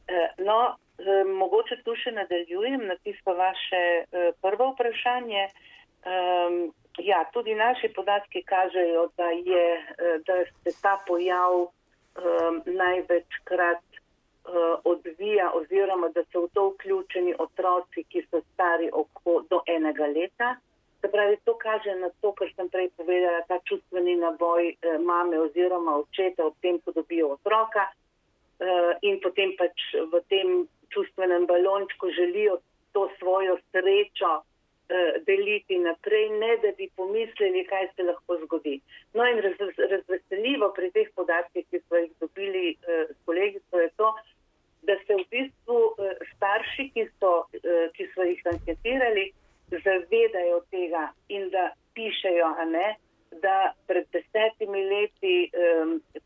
Eh, 0.08 0.30
no, 0.38 0.60
eh, 1.00 1.24
mogoče 1.24 1.82
tu 1.86 1.96
še 1.96 2.14
nadaljujem 2.18 2.86
na 2.88 2.98
tisto 3.04 3.36
vaše 3.36 3.84
eh, 4.04 4.32
prvo 4.42 4.74
vprašanje. 4.76 5.50
Eh, 5.50 6.62
Ja, 6.98 7.26
tudi 7.34 7.56
naši 7.56 7.88
podatki 7.96 8.44
kažejo, 8.44 9.10
da, 9.18 9.26
je, 9.26 9.68
eh, 9.98 10.18
da 10.26 10.44
se 10.64 10.82
ta 10.82 11.00
pojav 11.08 11.54
um, 11.62 12.62
največkrat 12.66 13.84
uh, 13.84 14.80
odvija 14.84 15.52
oziroma 15.56 16.10
da 16.10 16.24
so 16.32 16.42
v 16.42 16.50
to 16.54 16.68
vključeni 16.70 17.36
otroci, 17.40 18.04
ki 18.04 18.26
so 18.32 18.42
stari 18.54 18.90
oko 18.94 19.44
do 19.50 19.62
enega 19.68 20.06
leta. 20.06 20.56
Se 21.02 21.12
pravi, 21.12 21.38
to 21.46 21.58
kaže 21.58 21.96
na 21.96 22.10
to, 22.22 22.32
kar 22.32 22.52
sem 22.56 22.70
prej 22.70 22.90
povedala, 22.98 23.42
ta 23.48 23.60
čustveni 23.66 24.16
naboj 24.16 24.74
uh, 24.74 25.00
mame 25.02 25.40
oziroma 25.40 25.96
očeta 26.04 26.46
ob 26.46 26.60
tem, 26.62 26.80
ko 26.80 26.92
dobijo 26.92 27.32
otroka 27.38 27.88
uh, 27.88 28.94
in 29.02 29.20
potem 29.24 29.56
pač 29.58 29.96
v 30.12 30.24
tem 30.28 30.68
čustvenem 30.92 31.48
balončku 31.48 32.12
želijo 32.12 32.60
to 32.92 33.10
svojo 33.20 33.58
srečo. 33.72 34.42
Eh, 34.92 35.22
deliti 35.26 35.78
naprej, 35.80 36.30
ne 36.30 36.58
da 36.58 36.72
bi 36.78 36.90
pomislili, 36.96 37.64
kaj 37.68 37.86
se 37.96 38.04
lahko 38.04 38.36
zgodi. 38.42 38.74
No 39.14 39.28
in 39.30 39.38
raz, 39.46 39.62
razveseljivo 39.92 40.68
pri 40.76 40.90
teh 40.92 41.08
podatkih, 41.16 41.66
ki 41.72 41.80
smo 41.80 42.02
jih 42.02 42.10
dobili 42.20 42.64
eh, 42.72 43.06
s 43.14 43.16
kolegico, 43.26 43.80
je 43.80 43.88
to, 44.02 44.10
da 44.90 44.98
se 45.06 45.16
v 45.22 45.24
bistvu 45.32 45.78
eh, 45.94 46.26
starši, 46.34 46.90
ki 46.98 47.08
so, 47.22 47.32
ki 47.96 48.10
so 48.16 48.28
jih 48.28 48.44
anketirali, 48.52 49.26
zavedajo 49.72 50.60
tega 50.76 51.06
in 51.30 51.48
da 51.56 51.70
pišejo, 51.96 52.52
ne, 52.76 52.92
da 53.48 53.72
pred 53.88 54.12
desetimi 54.12 54.84
leti, 54.92 55.36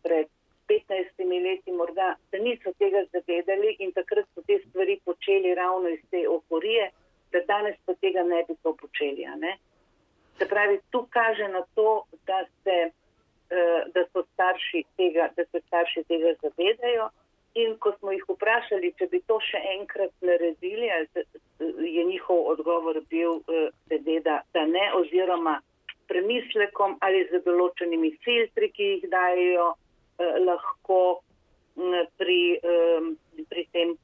pred 0.02 0.34
petnajstimi 0.66 1.44
leti 1.44 1.72
morda 1.72 2.16
se 2.32 2.42
niso 2.42 2.74
tega 2.82 3.06
zavedali 3.14 3.78
in 3.86 3.94
takrat 3.94 4.26
so 4.34 4.42
te 4.42 4.58
stvari 4.68 4.98
počeli 5.06 5.54
ravno 5.56 5.94
iz 5.94 6.02
te 6.10 6.28
oporije 6.30 6.90
da 7.36 7.42
danes 7.52 7.76
pa 7.86 7.96
tega 8.02 8.24
ne 8.24 8.44
bi 8.48 8.56
to 8.64 8.76
počeli. 8.80 9.28
Se 10.38 10.48
pravi, 10.48 10.80
tu 10.92 11.08
kaže 11.10 11.48
na 11.48 11.62
to, 11.76 12.06
da 12.28 12.46
se, 12.64 12.78
uh, 12.92 13.94
da 13.94 14.06
starši 14.34 14.84
tega, 14.98 15.30
da 15.38 15.46
se 15.46 15.62
starši 15.68 16.04
tega 16.08 16.34
zavedajo. 16.42 17.10
In 17.56 17.78
ko 17.80 17.94
smo 18.00 18.12
jih 18.12 18.24
vprašali, 18.28 18.92
če 19.00 19.08
bi 19.12 19.22
to 19.28 19.38
še 19.40 19.62
enkrat 19.78 20.12
naredili, 20.22 20.90
je 21.96 22.04
njihov 22.04 22.50
odgovor 22.52 23.00
bil, 23.10 23.40
uh, 23.48 23.70
seveda, 23.88 24.42
da 24.54 24.66
ne, 24.66 24.90
oziroma 25.00 25.62
premislekom 26.10 26.98
ali 27.02 27.24
z 27.32 27.40
določenimi 27.46 28.12
filtri, 28.26 28.70
ki 28.76 28.90
jih 28.92 29.08
dajo 29.14 29.70
uh, 29.72 30.36
lahko 30.44 31.00
pri, 32.18 32.60
um, 32.64 33.16
pri, 33.50 33.64
tem, 33.72 33.96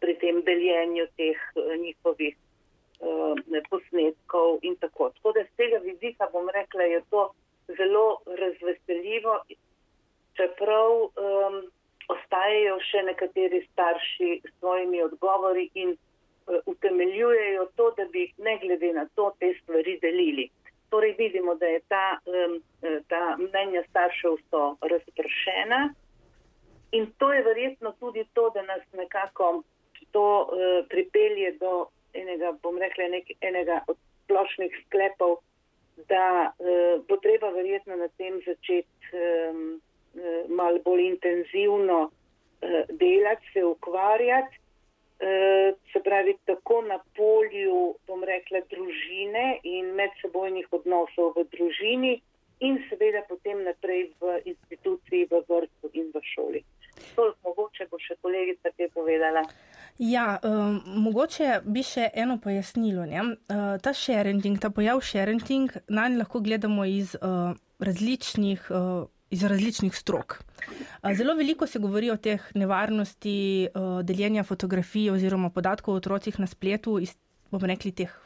pri 0.00 0.14
tem 0.20 0.40
deljenju 0.44 1.06
teh 1.16 1.40
uh, 1.56 1.74
njihovih 1.76 2.36
posnetkov 3.70 4.58
in 4.62 4.76
tako. 4.76 5.10
Tako 5.10 5.32
da 5.32 5.44
z 5.44 5.56
tega 5.56 5.78
vidika 5.78 6.28
bom 6.32 6.48
rekla, 6.48 6.82
je 6.82 7.02
to 7.10 7.32
zelo 7.76 8.18
razveseljivo, 8.26 9.38
čeprav 10.36 10.92
um, 11.02 11.56
ostajajo 12.08 12.78
še 12.90 13.02
nekateri 13.02 13.66
starši 13.72 14.30
s 14.44 14.52
svojimi 14.58 15.02
odgovori 15.02 15.68
in 15.74 15.94
uh, 15.94 16.56
utemeljujejo 16.66 17.66
to, 17.76 17.90
da 17.96 18.04
bi 18.12 18.32
ne 18.38 18.58
glede 18.62 18.92
na 18.92 19.06
to 19.14 19.32
te 19.38 19.54
stvari 19.62 19.98
delili. 20.02 20.50
Torej 20.90 21.14
vidimo, 21.18 21.54
da 21.54 21.66
je 21.66 21.80
ta, 21.88 22.18
um, 22.26 22.58
ta 23.08 23.36
mnenja 23.38 23.82
staršev 23.90 24.38
so 24.50 24.76
razpršena 24.80 25.94
in 26.92 27.06
to 27.18 27.32
je 27.32 27.42
verjetno 27.42 27.92
tudi 28.00 28.24
to, 28.34 28.50
da 28.50 28.62
nas 28.62 28.82
nekako 28.92 29.62
to 30.10 30.26
uh, 30.42 30.86
pripelje 30.88 31.52
do 31.60 31.86
enega, 32.14 32.52
bom 32.62 32.78
rekla, 32.78 33.08
nek, 33.12 33.32
enega 33.40 33.80
od 33.88 33.98
splošnih 34.24 34.76
sklepov, 34.86 35.40
da 36.08 36.50
uh, 36.50 37.02
bo 37.08 37.18
treba 37.20 37.50
verjetno 37.54 37.96
na 37.96 38.08
tem 38.16 38.40
začeti 38.46 39.12
um, 39.12 39.80
uh, 40.14 40.48
malo 40.48 40.80
bolj 40.84 41.06
intenzivno 41.08 42.00
uh, 42.08 42.80
delati, 42.90 43.52
se 43.52 43.64
ukvarjati. 43.64 44.56
Uh, 45.20 45.76
se 45.92 46.00
pravi, 46.00 46.32
tako 46.48 46.80
na 46.82 46.96
polju, 47.16 47.94
bom 48.08 48.24
rekla, 48.24 48.62
družine 48.72 49.60
in 49.68 49.92
medsebojnih 49.98 50.70
odnosov 50.72 51.34
v 51.36 51.44
družini, 51.52 52.14
in 52.60 52.78
seveda 52.88 53.24
potem 53.28 53.64
naprej 53.64 54.12
v 54.20 54.40
instituciji, 54.44 55.28
v 55.32 55.40
vrtu 55.48 55.90
in 55.92 56.12
v 56.12 56.20
šoli. 56.34 56.60
To 57.16 57.32
mogoče 57.44 57.88
bo 57.90 57.96
še 57.98 58.16
kolegica 58.20 58.72
kaj 58.76 58.92
povedala. 58.92 59.42
Ja, 60.00 60.38
um, 60.40 60.78
mogoče 61.04 61.58
bi 61.68 61.82
še 61.84 62.06
eno 62.16 62.38
pojasnilo. 62.40 63.04
Uh, 63.04 63.74
ta 63.84 63.92
sharing, 63.92 64.56
ta 64.56 64.70
pojav 64.72 65.02
sharing, 65.04 65.74
na 65.92 66.06
nj 66.08 66.22
lahko 66.22 66.40
gledamo 66.40 66.86
iz, 66.88 67.12
uh, 67.20 67.52
različnih, 67.84 68.70
uh, 68.72 69.04
iz 69.28 69.44
različnih 69.44 69.92
strok. 69.92 70.38
Uh, 70.40 71.12
zelo 71.18 71.34
veliko 71.36 71.68
se 71.68 71.82
govori 71.84 72.08
o 72.10 72.16
teh 72.16 72.48
nevarnosti 72.56 73.68
uh, 73.68 74.00
deljenja 74.00 74.46
fotografij 74.48 75.10
oziroma 75.12 75.52
podatkov 75.52 75.98
o 75.98 76.00
otrocih 76.00 76.40
na 76.40 76.48
spletu 76.48 76.96
iz, 77.04 77.12
bomo 77.52 77.68
rekli, 77.68 77.92
teh 77.92 78.16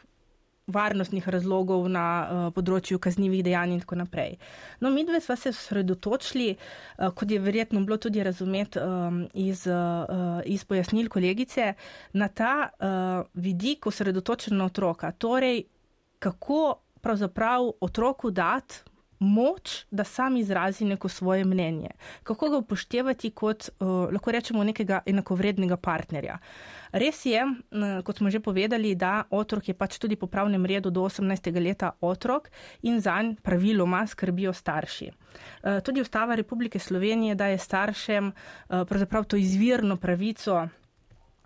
varnostnih 0.67 1.29
razlogov 1.29 1.89
na 1.93 2.05
uh, 2.05 2.47
področju 2.57 2.99
kaznjivih 3.03 3.43
dejanj 3.45 3.75
in 3.75 3.83
tako 3.83 3.99
naprej. 4.01 4.39
No, 4.81 4.91
mi 4.91 5.05
dve 5.05 5.21
smo 5.21 5.37
se 5.37 5.53
sredotočili, 5.53 6.55
uh, 6.55 7.11
kot 7.13 7.31
je 7.31 7.41
verjetno 7.41 7.83
bilo 7.85 7.99
tudi 8.01 8.23
razumeti 8.25 8.81
um, 8.81 9.25
iz, 9.35 9.67
uh, 9.69 10.41
iz 10.49 10.65
pojasnil 10.65 11.11
kolegice, 11.13 11.75
na 12.13 12.29
ta 12.29 12.55
uh, 12.71 13.29
vidik 13.35 13.87
osredotočen 13.87 14.57
na 14.57 14.71
otroka. 14.73 15.13
Torej, 15.13 15.67
kako 16.19 16.81
pravzaprav 17.05 17.69
otroku 17.85 18.31
dati 18.31 18.94
moč, 19.19 19.85
da 19.91 20.05
sam 20.05 20.37
izrazi 20.37 20.85
neko 20.85 21.09
svoje 21.09 21.45
mnenje, 21.45 21.91
kako 22.23 22.51
ga 22.51 22.57
upoštevati 22.57 23.31
kot, 23.31 23.69
uh, 23.81 23.89
lahko 24.13 24.33
rečemo, 24.33 24.65
nekega 24.65 25.01
enakovrednega 25.07 25.77
partnerja. 25.77 26.39
Res 26.93 27.27
je, 27.27 27.45
uh, 27.45 28.05
kot 28.05 28.17
smo 28.17 28.31
že 28.31 28.41
povedali, 28.41 28.95
da 28.95 29.25
otrok 29.31 29.69
je 29.69 29.75
pač 29.75 29.99
tudi 29.99 30.17
po 30.17 30.27
pravnem 30.27 30.67
redu 30.67 30.91
do 30.91 31.03
18. 31.03 31.51
leta 31.63 31.93
otrok 32.01 32.51
in 32.83 33.01
zanj 33.01 33.35
praviloma 33.43 34.07
skrbijo 34.07 34.53
starši. 34.53 35.11
Uh, 35.11 35.81
tudi 35.85 36.01
Ustava 36.01 36.35
Republike 36.35 36.79
Slovenije 36.79 37.35
daje 37.35 37.59
staršem 37.59 38.33
uh, 38.33 38.85
pravzaprav 38.89 39.25
to 39.25 39.37
izvirno 39.37 39.97
pravico 39.97 40.69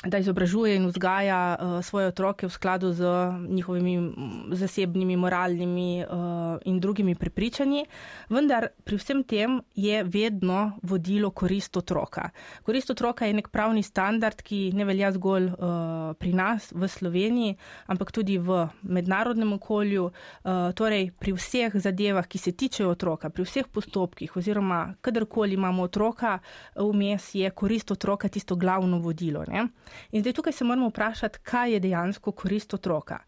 da 0.06 0.18
izobražuje 0.18 0.76
in 0.76 0.86
vzgaja 0.86 1.56
uh, 1.58 1.84
svoje 1.84 2.06
otroke 2.06 2.46
v 2.46 2.50
skladu 2.50 2.92
z 2.92 3.02
njihovimi 3.48 4.12
zasebnimi, 4.52 5.16
moralnimi 5.16 6.04
uh, 6.04 6.58
in 6.64 6.80
drugimi 6.80 7.14
prepričanji, 7.14 7.84
vendar 8.30 8.68
pri 8.84 8.96
vsem 8.96 9.24
tem 9.24 9.60
je 9.74 10.04
vedno 10.04 10.78
vodilo 10.82 11.30
korist 11.30 11.76
otroka. 11.76 12.30
Korist 12.62 12.90
otroka 12.90 13.26
je 13.26 13.34
nek 13.34 13.48
pravni 13.48 13.82
standard, 13.82 14.42
ki 14.42 14.70
ne 14.74 14.84
velja 14.84 15.10
zgolj 15.12 15.50
uh, 15.50 16.14
pri 16.14 16.32
nas 16.32 16.70
v 16.72 16.88
Sloveniji, 16.88 17.56
ampak 17.86 18.14
tudi 18.14 18.38
v 18.38 18.68
mednarodnem 18.82 19.52
okolju. 19.58 20.04
Uh, 20.04 20.70
torej, 20.78 21.10
pri 21.18 21.34
vseh 21.34 21.74
zadevah, 21.74 22.26
ki 22.26 22.38
se 22.38 22.52
tičejo 22.52 22.94
otroka, 22.94 23.34
pri 23.34 23.42
vseh 23.42 23.66
postopkih 23.66 24.36
oziroma 24.36 24.94
kadarkoli 25.02 25.58
imamo 25.58 25.82
otroka, 25.90 26.38
vmes 26.76 27.34
je 27.34 27.50
korist 27.50 27.90
otroka 27.90 28.28
tisto 28.28 28.54
glavno 28.54 29.02
vodilo. 29.02 29.42
Ne? 29.48 29.66
In 30.10 30.22
zdaj 30.22 30.32
tukaj 30.32 30.52
se 30.52 30.64
moramo 30.64 30.88
vprašati, 30.88 31.38
kaj 31.42 31.72
je 31.72 31.80
dejansko 31.80 32.32
korist 32.32 32.74
otroka. 32.74 33.18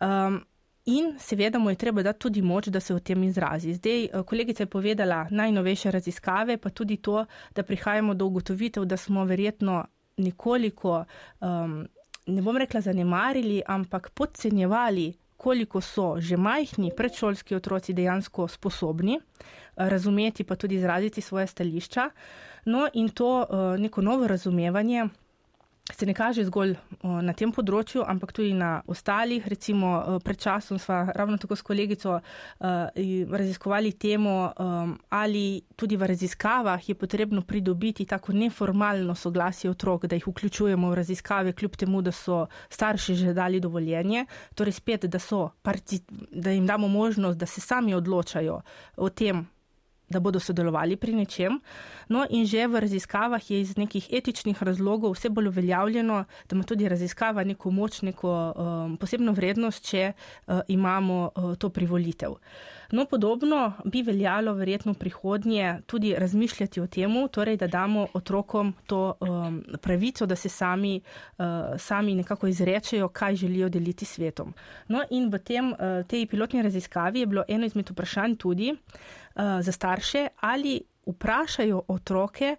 Um, 0.00 0.40
in 0.84 1.14
seveda 1.18 1.58
mu 1.58 1.70
je 1.70 1.76
treba 1.76 2.02
dati 2.02 2.18
tudi 2.18 2.42
moč, 2.42 2.68
da 2.68 2.80
se 2.80 2.94
o 2.94 2.98
tem 2.98 3.22
izrazi. 3.22 3.74
Zdaj, 3.74 4.04
eh, 4.04 4.22
kolegica 4.26 4.62
je 4.62 4.66
povedala 4.66 5.26
najnovejše 5.30 5.90
raziskave, 5.90 6.56
pa 6.56 6.70
tudi 6.70 6.96
to, 6.96 7.26
da 7.54 7.62
prihajamo 7.62 8.14
do 8.14 8.26
ugotovitev, 8.26 8.84
da 8.84 8.96
smo 8.96 9.24
verjetno 9.24 9.84
nekoliko 10.16 11.04
um, 11.40 11.88
ne 12.28 12.42
bom 12.42 12.56
rekla 12.56 12.80
zanemarili, 12.80 13.62
ampak 13.66 14.10
podcenjevali, 14.10 15.14
koliko 15.36 15.80
so 15.80 16.20
že 16.20 16.36
majhni 16.36 16.90
predšolski 16.96 17.54
otroci 17.54 17.92
dejansko 17.92 18.48
sposobni 18.48 19.20
razumeti, 19.76 20.44
pa 20.44 20.56
tudi 20.56 20.74
izraziti 20.74 21.20
svoje 21.20 21.46
stališča. 21.46 22.10
No, 22.64 22.88
in 22.92 23.08
to 23.08 23.46
neko 23.78 24.02
novo 24.02 24.26
razumevanje 24.26 25.04
se 25.94 26.06
ne 26.06 26.14
kaže 26.14 26.44
zgolj 26.44 26.74
na 27.02 27.32
tem 27.32 27.52
področju, 27.52 28.02
ampak 28.06 28.32
tudi 28.36 28.52
na 28.52 28.82
ostalih. 28.86 29.46
Recimo 29.48 30.20
pred 30.24 30.38
časom 30.40 30.78
smo 30.78 31.00
ravno 31.16 31.38
tako 31.40 31.56
s 31.56 31.64
kolegico 31.64 32.18
raziskovali 32.60 33.92
temo, 33.92 34.52
ali 35.10 35.62
tudi 35.76 35.96
v 35.96 36.10
raziskavah 36.12 36.88
je 36.88 36.94
potrebno 36.94 37.42
pridobiti 37.42 38.06
tako 38.06 38.32
neformalno 38.32 39.14
soglasje 39.14 39.70
otrok, 39.70 40.06
da 40.06 40.16
jih 40.16 40.28
vključujemo 40.28 40.90
v 40.90 40.98
raziskave, 41.00 41.52
kljub 41.52 41.76
temu, 41.76 42.02
da 42.02 42.12
so 42.12 42.46
starši 42.68 43.14
že 43.14 43.34
dali 43.34 43.60
dovoljenje. 43.60 44.26
Torej 44.54 44.72
spet, 44.72 45.08
da, 45.08 45.18
so, 45.18 45.50
da 46.30 46.50
jim 46.50 46.66
damo 46.66 46.88
možnost, 46.88 47.38
da 47.38 47.46
se 47.46 47.60
sami 47.60 47.94
odločajo 47.94 48.60
o 48.96 49.08
tem, 49.08 49.46
da 50.08 50.20
bodo 50.20 50.40
sodelovali 50.40 50.96
pri 50.96 51.14
nečem. 51.14 51.60
No, 52.08 52.24
in 52.30 52.46
že 52.46 52.66
v 52.66 52.80
raziskavah 52.80 53.50
je 53.50 53.60
iz 53.60 53.76
nekih 53.76 54.08
etičnih 54.12 54.62
razlogov 54.62 55.12
vse 55.12 55.28
bolj 55.28 55.48
uveljavljeno, 55.52 56.24
da 56.48 56.56
ima 56.56 56.64
tudi 56.64 56.88
raziskava 56.88 57.44
neko 57.44 57.70
moč, 57.70 58.02
neko 58.02 58.32
um, 58.32 58.96
posebno 58.96 59.32
vrednost, 59.32 59.84
če 59.84 60.12
uh, 60.12 60.60
imamo 60.68 61.30
uh, 61.34 61.54
to 61.56 61.68
privolitev. 61.68 62.38
No, 62.90 63.04
podobno 63.04 63.72
bi 63.84 64.02
veljalo 64.02 64.54
verjetno 64.54 64.92
v 64.92 64.98
prihodnje 64.98 65.80
tudi 65.86 66.14
razmišljati 66.14 66.80
o 66.80 66.86
tem, 66.86 67.28
torej, 67.28 67.56
da 67.56 67.66
damo 67.66 68.06
otrokom 68.14 68.74
to 68.86 69.14
um, 69.20 69.62
pravico, 69.82 70.26
da 70.26 70.36
se 70.36 70.48
sami, 70.48 71.00
uh, 71.38 71.44
sami 71.76 72.14
nekako 72.14 72.46
izrečejo, 72.46 73.08
kaj 73.08 73.36
želijo 73.36 73.68
deliti 73.68 74.04
s 74.04 74.14
svetom. 74.14 74.54
No, 74.88 75.02
in 75.10 75.28
v 75.28 75.38
tem, 75.38 75.72
uh, 75.72 76.06
tej 76.08 76.26
pilotni 76.26 76.62
raziskavi 76.62 77.20
je 77.20 77.26
bilo 77.26 77.44
eno 77.48 77.66
izmed 77.66 77.90
vprašanj 77.90 78.36
tudi, 78.36 78.72
uh, 78.72 79.42
za 79.60 79.72
starše, 79.72 80.26
ali 80.40 80.80
vprašajo 81.06 81.82
otroke, 81.88 82.56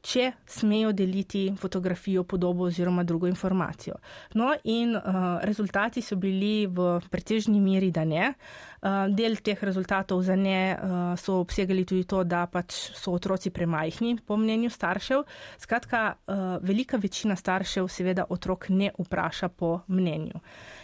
če 0.00 0.30
smejo 0.48 0.92
deliti 0.96 1.50
fotografijo, 1.60 2.24
podobo 2.24 2.64
oziroma 2.64 3.04
drugo 3.04 3.28
informacijo. 3.28 3.98
No, 4.34 4.54
in 4.64 4.96
uh, 4.96 5.40
rezultati 5.44 6.02
so 6.02 6.16
bili 6.16 6.66
v 6.66 6.98
pretežni 7.10 7.60
meri, 7.60 7.90
da 7.90 8.04
ne. 8.04 8.32
Uh, 8.80 9.12
del 9.12 9.36
teh 9.44 9.60
rezultatov 9.60 10.22
za 10.24 10.36
ne 10.36 10.72
uh, 10.72 10.96
so 11.20 11.36
obsegali 11.42 11.84
tudi 11.84 12.06
to, 12.08 12.24
da 12.24 12.46
pač 12.48 12.78
so 12.96 13.12
otroci 13.12 13.52
premajhni, 13.52 14.16
po 14.26 14.40
mnenju 14.40 14.72
staršev. 14.72 15.24
Skratka, 15.60 16.04
uh, 16.16 16.56
velika 16.64 16.96
večina 16.96 17.36
staršev 17.36 17.88
seveda 17.92 18.24
otrok 18.28 18.70
ne 18.72 18.92
vpraša 18.98 19.48
po 19.48 19.80
mnenju. 19.88 20.40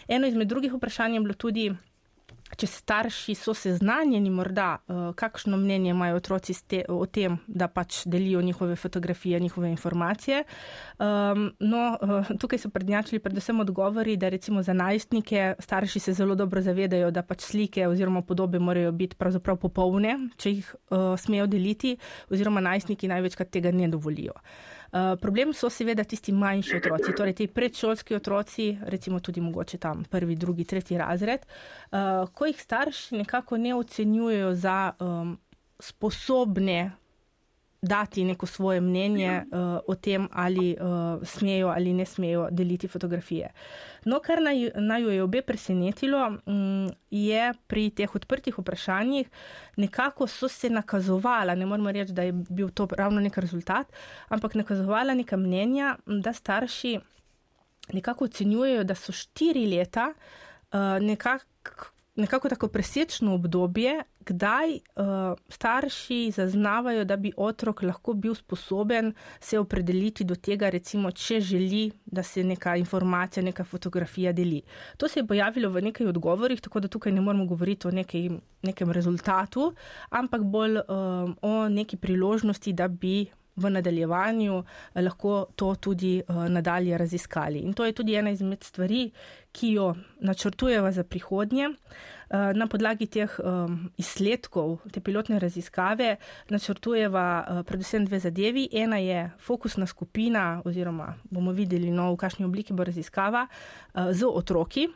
Eno 0.08 0.28
izmed 0.28 0.48
drugih 0.48 0.76
vprašanj 0.76 1.14
je 1.16 1.20
bilo 1.20 1.34
tudi, 1.34 1.70
če 2.54 2.68
starši 2.70 3.34
so 3.34 3.54
seznanjeni, 3.56 4.30
morda 4.30 4.68
uh, 4.78 5.10
kakšno 5.18 5.58
mnenje 5.58 5.90
imajo 5.90 6.20
otroci 6.20 6.54
te, 6.68 6.82
o 6.88 7.06
tem, 7.06 7.38
da 7.46 7.68
pač 7.68 8.04
delijo 8.06 8.42
njihove 8.42 8.76
fotografije, 8.76 9.40
njihove 9.40 9.70
informacije. 9.70 10.44
Um, 10.98 11.50
no, 11.60 11.82
uh, 12.00 12.30
tukaj 12.38 12.62
so 12.62 12.70
prednjačili 12.70 13.20
predvsem 13.22 13.60
odgovori, 13.60 14.16
da 14.16 14.28
recimo 14.28 14.62
za 14.62 14.72
najstnike 14.72 15.54
starši 15.58 16.00
se 16.00 16.12
zelo 16.12 16.34
dobro 16.34 16.62
zavedajo, 16.62 17.10
da 17.10 17.22
pač 17.22 17.48
slike 17.50 17.88
oziroma 17.88 18.22
podobe 18.22 18.58
morajo 18.58 18.92
biti 18.92 19.16
pravzaprav 19.16 19.56
popolne, 19.56 20.18
če 20.36 20.54
jih 20.54 20.74
uh, 20.74 21.12
smejo 21.18 21.46
deliti, 21.50 21.96
oziroma 22.30 22.60
najstniki 22.60 23.08
največkrat 23.08 23.50
tega 23.50 23.74
ne 23.74 23.88
dovolijo. 23.88 24.32
Uh, 24.36 24.76
Eh, 24.85 24.85
problem 25.20 25.52
so 25.54 25.70
seveda 25.70 26.04
tisti 26.04 26.32
manjši 26.32 26.76
otroci, 26.76 27.14
torej 27.16 27.34
ti 27.34 27.46
predšolski 27.46 28.14
otroci, 28.14 28.68
recimo 28.86 29.20
tudi 29.20 29.40
mogoče 29.40 29.78
tam 29.78 30.04
prvi, 30.04 30.36
drugi, 30.36 30.64
tretji 30.64 30.98
razred, 30.98 31.46
uh, 31.46 32.28
ko 32.32 32.46
jih 32.46 32.60
starši 32.62 33.16
nekako 33.16 33.56
ne 33.56 33.74
ocenjujejo 33.74 34.54
za 34.54 34.92
um, 35.00 35.38
sposobne 35.78 36.92
dati 37.86 38.24
neko 38.24 38.46
svoje 38.46 38.80
mnenje 38.80 39.42
uh, 39.52 39.58
o 39.86 39.94
tem, 39.94 40.28
ali 40.32 40.76
uh, 40.80 41.22
smejo 41.26 41.68
ali 41.68 41.92
ne 41.92 42.04
smejo 42.04 42.48
deliti 42.50 42.88
fotografije. 42.88 43.50
No, 44.04 44.20
kar 44.20 44.42
naj, 44.42 44.70
naj 44.74 45.02
jo 45.02 45.10
je 45.10 45.22
obe 45.22 45.42
presenetilo, 45.42 46.36
um, 46.46 46.90
je 47.10 47.52
pri 47.66 47.90
teh 47.90 48.14
odprtih 48.14 48.58
vprašanjih 48.58 49.30
nekako 49.76 50.26
so 50.26 50.48
se 50.48 50.70
nakazovala, 50.70 51.54
ne 51.54 51.66
moramo 51.66 51.92
reči, 51.92 52.12
da 52.12 52.22
je 52.22 52.32
bil 52.32 52.70
to 52.70 52.88
ravno 52.98 53.20
nek 53.20 53.38
rezultat, 53.38 53.92
ampak 54.28 54.54
nakazovala 54.54 55.14
neka 55.14 55.36
mnenja, 55.36 55.96
da 56.06 56.32
starši 56.32 56.98
nekako 57.92 58.24
ocenjujejo, 58.24 58.84
da 58.84 58.94
so 58.94 59.12
štiri 59.12 59.66
leta 59.66 60.12
uh, 60.12 60.78
nekako 61.00 61.95
nekako 62.16 62.48
tako 62.48 62.68
presečno 62.68 63.34
obdobje, 63.34 64.02
kdaj 64.20 64.72
uh, 64.72 64.78
starši 65.48 66.30
zaznavajo, 66.30 67.04
da 67.04 67.16
bi 67.16 67.32
otrok 67.36 67.82
lahko 67.82 68.12
bil 68.12 68.34
sposoben 68.34 69.12
se 69.40 69.58
opredeliti 69.58 70.24
do 70.24 70.34
tega, 70.34 70.70
recimo, 70.70 71.10
če 71.10 71.40
želi, 71.40 71.90
da 72.06 72.22
se 72.22 72.44
neka 72.44 72.76
informacija, 72.76 73.42
neka 73.44 73.64
fotografija 73.64 74.32
deli. 74.32 74.62
To 74.96 75.08
se 75.08 75.20
je 75.20 75.26
pojavilo 75.26 75.70
v 75.70 75.82
nekaj 75.82 76.06
odgovorih, 76.06 76.60
tako 76.60 76.80
da 76.80 76.88
tukaj 76.88 77.12
ne 77.12 77.20
moramo 77.20 77.46
govoriti 77.46 77.88
o 77.88 77.90
nekaj, 77.90 78.28
nekem 78.62 78.90
rezultatu, 78.90 79.74
ampak 80.10 80.42
bolj 80.42 80.78
um, 80.88 81.36
o 81.42 81.68
neki 81.68 81.96
priložnosti, 81.96 82.72
da 82.72 82.88
bi 82.88 83.26
v 83.56 83.70
nadaljevanju 83.70 84.58
eh, 84.58 85.02
lahko 85.02 85.46
to 85.56 85.74
tudi 85.74 86.22
uh, 86.28 86.44
nadalje 86.48 86.98
raziskali. 86.98 87.58
In 87.58 87.72
to 87.74 87.84
je 87.84 87.92
tudi 87.92 88.14
ena 88.14 88.30
izmed 88.30 88.64
stvari, 88.64 89.10
ki 89.52 89.72
jo 89.72 89.94
načrtujeva 90.20 90.92
za 90.92 91.04
prihodnje. 91.04 91.68
Uh, 91.68 92.36
na 92.54 92.66
podlagi 92.66 93.06
teh 93.06 93.30
izsledkov, 93.96 94.80
te 94.92 95.00
pilotne 95.00 95.38
raziskave, 95.38 96.16
načrtujeva 96.50 97.62
predvsem 97.66 98.04
dve 98.04 98.18
zadevi. 98.18 98.68
Ena 98.72 98.98
je 98.98 99.30
fokusna 99.38 99.86
skupina, 99.86 100.62
oziroma 100.64 101.14
bomo 101.30 101.54
videli, 101.54 101.90
no, 101.90 102.10
v 102.12 102.18
kakšni 102.18 102.44
obliki 102.44 102.74
bo 102.74 102.84
raziskava 102.84 103.46
z 103.94 104.26
otroki. 104.26 104.88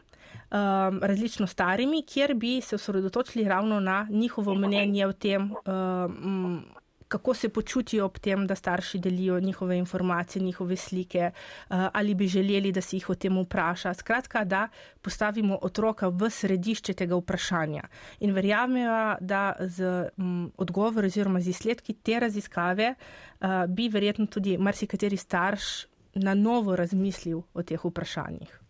Um, 0.50 0.98
različno 1.02 1.46
starimi, 1.46 2.02
kjer 2.02 2.34
bi 2.34 2.60
se 2.60 2.74
osredotočili 2.74 3.44
ravno 3.44 3.80
na 3.80 4.06
njihovo 4.10 4.54
mnenje 4.54 5.06
o 5.06 5.12
tem, 5.12 5.54
um, 5.66 6.64
kako 7.10 7.34
se 7.34 7.48
počutijo 7.48 8.04
ob 8.04 8.18
tem, 8.18 8.46
da 8.46 8.54
starši 8.54 8.98
delijo 8.98 9.40
njihove 9.40 9.76
informacije, 9.78 10.42
njihove 10.42 10.76
slike, 10.76 11.18
eh, 11.18 11.32
ali 11.70 12.14
bi 12.14 12.26
želeli, 12.26 12.72
da 12.72 12.80
se 12.80 12.96
jih 12.96 13.10
o 13.10 13.14
tem 13.14 13.38
vpraša. 13.42 13.94
Skratka, 13.94 14.44
da 14.44 14.68
postavimo 15.02 15.58
otroka 15.62 16.08
v 16.08 16.30
središče 16.30 16.94
tega 16.94 17.16
vprašanja. 17.16 17.82
In 18.20 18.34
verjamemo, 18.34 19.16
da 19.20 19.56
z 19.60 20.08
odgovori 20.56 21.06
oziroma 21.06 21.40
z 21.40 21.50
izsledki 21.50 21.94
te 21.94 22.20
raziskave 22.20 22.94
eh, 22.94 23.46
bi 23.68 23.88
verjetno 23.88 24.26
tudi 24.26 24.58
marsikateri 24.58 25.16
starš 25.16 25.86
na 26.14 26.34
novo 26.34 26.76
razmislil 26.76 27.42
o 27.54 27.62
teh 27.62 27.84
vprašanjih. 27.84 28.60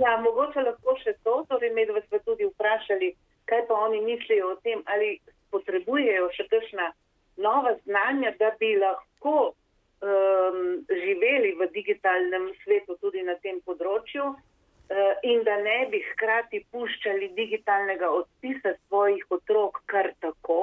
Ja, 0.00 0.16
mogoče 0.24 0.64
lahko 0.64 0.96
še 1.04 1.18
to, 1.24 1.44
torej 1.48 1.74
med 1.74 1.92
vas 1.92 2.24
tudi 2.24 2.48
vprašali, 2.48 3.12
kaj 3.44 3.66
pa 3.68 3.74
oni 3.74 4.00
mislijo 4.00 4.52
o 4.54 4.56
tem, 4.64 4.82
ali 4.86 5.18
potrebujejo 5.50 6.28
še 6.36 6.48
kakšna 6.48 6.92
nova 7.40 7.74
znanja, 7.84 8.34
da 8.38 8.52
bi 8.60 8.76
lahko 8.76 9.52
um, 10.00 10.86
živeli 10.88 11.54
v 11.60 11.68
digitalnem 11.72 12.50
svetu 12.64 12.96
tudi 13.00 13.22
na 13.22 13.36
tem 13.44 13.60
področju 13.66 14.24
uh, 14.32 15.12
in 15.22 15.44
da 15.44 15.56
ne 15.60 15.78
bi 15.92 16.02
hkrati 16.12 16.64
puščali 16.72 17.32
digitalnega 17.36 18.10
odpisa 18.20 18.76
svojih 18.86 19.24
otrok 19.30 19.82
kar 19.86 20.12
tako. 20.20 20.60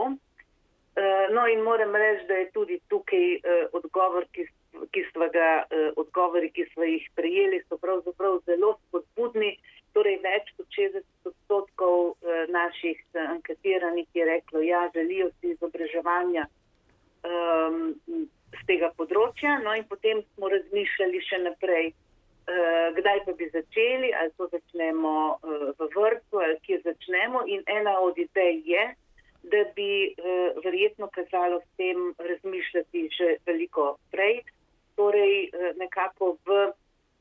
Uh, 0.97 1.27
no 1.29 1.45
in 1.45 1.61
moram 1.61 1.95
reči, 1.95 2.25
da 2.27 2.41
je 2.41 2.51
tudi 2.53 2.79
tukaj 2.89 3.25
uh, 3.37 3.65
odgovor, 3.77 4.25
ki, 4.33 4.47
ki 4.93 5.05
smo 5.11 5.29
ga, 5.33 5.49
uh, 5.69 5.89
odgovori, 6.01 6.49
ki 6.51 6.65
smo 6.73 6.87
jih 6.89 7.05
prejeli, 7.15 7.61
so 7.69 7.77
pravzaprav 7.77 8.41
zelo 8.49 8.77
spodbudni. 8.87 9.57
Torej, 9.93 10.17
več 10.21 10.49
kot 10.57 10.67
60 10.77 11.29
odstotkov 11.29 11.99
uh, 12.09 12.41
naših 12.53 12.97
uh, 13.13 13.29
anketiranih 13.35 14.09
je 14.13 14.25
reklo, 14.25 14.61
ja, 14.65 14.87
želijo 14.93 15.29
si 15.37 15.53
izobraževanja 15.53 16.45
um, 17.23 17.95
z 18.53 18.61
tega 18.67 18.91
področja. 18.97 19.57
No, 19.63 19.73
in 19.77 19.85
potem 19.89 20.21
smo 20.33 20.51
razmišljali 20.51 21.21
še 21.27 21.41
naprej, 21.45 21.91
uh, 21.91 22.87
kdaj 22.97 23.23
pa 23.27 23.35
bi 23.39 23.49
začeli, 23.53 24.13
ali 24.13 24.33
to 24.37 24.49
začnemo 24.53 25.13
uh, 25.35 25.67
v 25.79 25.89
vrtu, 25.95 26.41
ali 26.43 26.59
kje 26.65 26.81
začnemo. 26.85 27.45
In 27.47 27.63
ena 27.67 27.97
od 28.03 28.17
idej 28.19 28.63
je, 28.65 28.85
da 29.47 29.63
bi 29.77 29.91
uh, 30.11 30.59
verjetno 30.65 31.09
kazalo 31.13 31.61
s 31.63 31.69
tem 31.79 32.11
razmišljati 32.19 33.07
že 33.15 33.37
veliko 33.47 33.95
prej, 34.11 34.43
torej 34.99 35.49
uh, 35.53 35.71
nekako 35.77 36.37
v. 36.45 36.67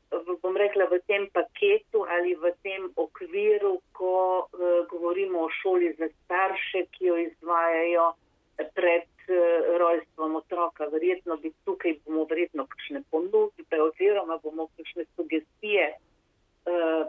V, 0.07 0.37
bom 0.39 0.55
rekla, 0.55 0.87
v 0.87 1.01
tem 1.11 1.25
paketu 1.35 2.07
ali 2.07 2.37
v 2.39 2.53
tem 2.63 2.85
okviru, 2.95 3.83
ko 3.91 4.47
uh, 4.47 4.87
govorimo 4.87 5.43
o 5.43 5.51
šoli 5.51 5.91
za 5.99 6.07
starše, 6.07 6.85
ki 6.95 7.09
jo 7.11 7.17
izvajajo 7.19 8.05
pred 8.79 9.03
rojstvom 9.79 10.37
otroka. 10.37 10.87
Verjetno 10.93 11.37
bi 11.37 11.53
tukaj 11.65 11.95
bomo 12.05 12.25
verjetno 12.25 12.67
kakšne 12.67 13.03
ponudbe 13.11 13.81
oziroma 13.83 14.39
bomo 14.43 14.69
kakšne 14.77 15.05
sugestije 15.17 15.95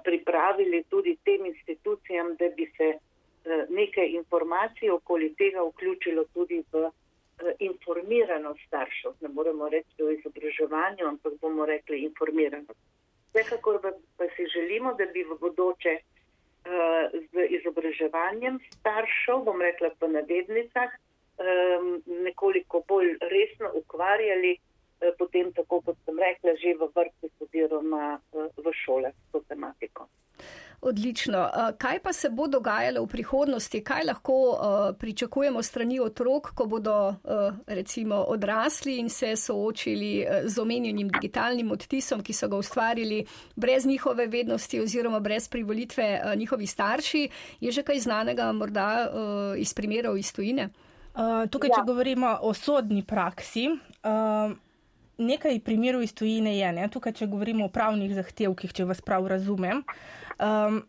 pripravili 0.04 0.84
tudi 0.90 1.18
tem 1.26 1.46
institucijam, 1.46 2.36
da 2.36 2.50
bi 2.50 2.72
se 2.78 2.98
nekaj 3.70 4.08
informacij 4.08 4.90
okoli 4.90 5.34
tega 5.36 5.64
vključilo 5.64 6.24
tudi 6.34 6.64
v 6.72 6.92
informiranost 7.60 8.60
staršev. 8.68 9.12
Ne 9.22 9.30
moremo 9.30 9.70
reči 9.70 10.04
o 10.04 10.12
izobraževanju, 10.12 11.08
ampak 11.08 11.34
bomo 11.42 11.66
rekli 11.66 12.00
informiranost. 12.00 12.80
Vsekakor 13.34 13.82
pa 14.18 14.26
si 14.36 14.46
želimo, 14.54 14.94
da 14.94 15.06
bi 15.06 15.24
v 15.24 15.38
bodoče 15.40 15.98
z 17.32 17.46
izobraževanjem 17.50 18.60
staršev, 18.80 19.44
bom 19.46 19.62
rekla 19.62 19.90
pa 20.00 20.08
na 20.08 20.22
dednicah, 20.22 20.92
nekoliko 22.06 22.84
bolj 22.88 23.18
resno 23.22 23.72
ukvarjali, 23.76 24.58
potem 25.18 25.54
tako 25.54 25.82
kot 25.82 25.98
sem 26.06 26.20
rekla, 26.20 26.56
že 26.58 26.74
v 26.74 26.90
vrtcih 26.96 27.32
oziroma 27.46 28.20
v 28.34 28.72
šolah 28.86 29.14
s 29.14 29.32
to 29.32 29.44
tematiko. 29.50 30.08
Odlično. 30.82 31.50
Kaj 31.78 32.00
pa 32.00 32.14
se 32.14 32.30
bo 32.30 32.48
dogajalo 32.48 33.02
v 33.04 33.10
prihodnosti? 33.10 33.84
Kaj 33.84 34.04
lahko 34.06 34.36
pričakujemo 35.00 35.62
strani 35.64 36.00
otrok, 36.00 36.52
ko 36.54 36.66
bodo 36.66 37.16
recimo 37.68 38.16
odrasli 38.30 38.98
in 38.98 39.10
se 39.10 39.36
soočili 39.36 40.26
z 40.44 40.60
omenjenim 40.62 41.10
digitalnim 41.10 41.72
odtisom, 41.72 42.22
ki 42.24 42.34
so 42.34 42.48
ga 42.48 42.58
ustvarili 42.58 43.26
brez 43.56 43.86
njihove 43.86 44.28
vednosti 44.28 44.82
oziroma 44.82 45.20
brez 45.20 45.50
privolitve 45.50 46.22
njihovi 46.36 46.68
starši? 46.68 47.30
Je 47.60 47.72
že 47.72 47.84
kaj 47.84 48.00
znanega 48.00 48.52
morda 48.52 49.10
iz 49.58 49.74
primerov 49.74 50.18
iz 50.18 50.34
tujine? 50.34 50.70
Tukaj, 51.18 51.72
če 51.74 51.82
ja. 51.82 51.86
govorimo 51.88 52.36
o 52.46 52.54
sodni 52.54 53.02
praksi, 53.02 53.72
nekaj 55.18 55.60
primerov 55.66 56.04
iz 56.04 56.14
tujine 56.14 56.58
je. 56.58 56.70
Ne? 56.74 56.88
Tukaj, 56.90 57.16
če 57.18 57.28
govorimo 57.28 57.66
o 57.66 57.74
pravnih 57.74 58.14
zahtevkih, 58.16 58.74
če 58.74 58.86
vas 58.86 59.02
prav 59.02 59.28
razumem. 59.28 59.84
Um, 60.38 60.84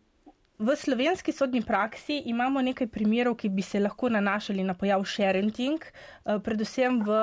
v 0.58 0.74
slovenski 0.76 1.32
sodni 1.32 1.62
praksi 1.64 2.20
imamo 2.28 2.62
nekaj 2.62 2.90
primerov, 2.92 3.38
ki 3.40 3.48
bi 3.48 3.64
se 3.64 3.80
lahko 3.80 4.10
nanašali 4.12 4.64
na 4.66 4.74
pojav 4.74 5.04
sharenting, 5.06 5.80
uh, 5.80 6.38
predvsem 6.44 7.00
v, 7.06 7.20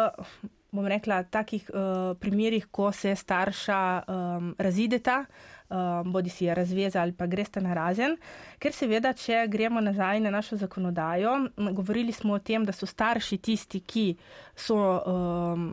bom 0.76 0.88
rekla, 0.90 1.24
takih 1.30 1.68
uh, 1.70 2.16
primerih, 2.20 2.68
ko 2.72 2.92
se 2.96 3.16
starša 3.16 3.82
um, 4.08 4.56
razideta, 4.58 5.26
um, 5.70 6.12
bodi 6.12 6.30
si 6.30 6.46
je 6.46 6.56
razveza 6.56 7.02
ali 7.02 7.14
pa 7.14 7.26
gresta 7.26 7.60
na 7.60 7.74
razen. 7.74 8.18
Ker 8.60 8.74
seveda, 8.74 9.14
če 9.14 9.46
gremo 9.48 9.82
nazaj 9.82 10.20
na 10.20 10.32
našo 10.32 10.58
zakonodajo, 10.58 11.40
govorili 11.72 12.12
smo 12.12 12.34
o 12.34 12.40
tem, 12.40 12.66
da 12.66 12.72
so 12.72 12.86
starši 12.86 13.38
tisti, 13.38 13.82
ki 13.82 14.08
so. 14.56 14.78
Um, 15.06 15.68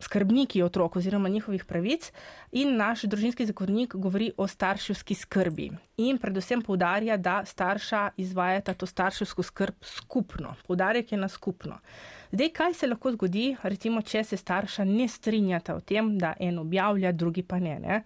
skrbniki 0.00 0.62
otrok 0.62 0.96
oziroma 0.96 1.28
njihovih 1.28 1.64
pravic 1.64 2.12
in 2.52 2.76
naš 2.76 3.02
družinski 3.02 3.46
zakonnik 3.46 3.94
govori 3.94 4.30
o 4.36 4.46
starševski 4.46 5.14
skrbi 5.14 5.70
in 5.96 6.18
predvsem 6.18 6.62
poudarja, 6.62 7.16
da 7.16 7.42
starša 7.44 8.10
izvajata 8.16 8.74
to 8.74 8.86
starševsko 8.86 9.42
skrb 9.42 9.74
skupno. 9.82 10.54
Poudarek 10.66 11.12
je 11.12 11.18
na 11.18 11.28
skupno. 11.28 11.80
Zdaj, 12.32 12.48
kaj 12.52 12.74
se 12.74 12.86
lahko 12.86 13.12
zgodi, 13.12 13.56
recimo, 13.62 14.02
če 14.04 14.20
se 14.24 14.36
starša 14.36 14.84
ne 14.84 15.06
strinjata 15.08 15.74
o 15.78 15.80
tem, 15.80 16.10
da 16.20 16.34
en 16.40 16.58
objavlja, 16.60 17.12
drugi 17.12 17.42
pa 17.42 17.56
ne. 17.58 17.78
ne? 17.80 18.02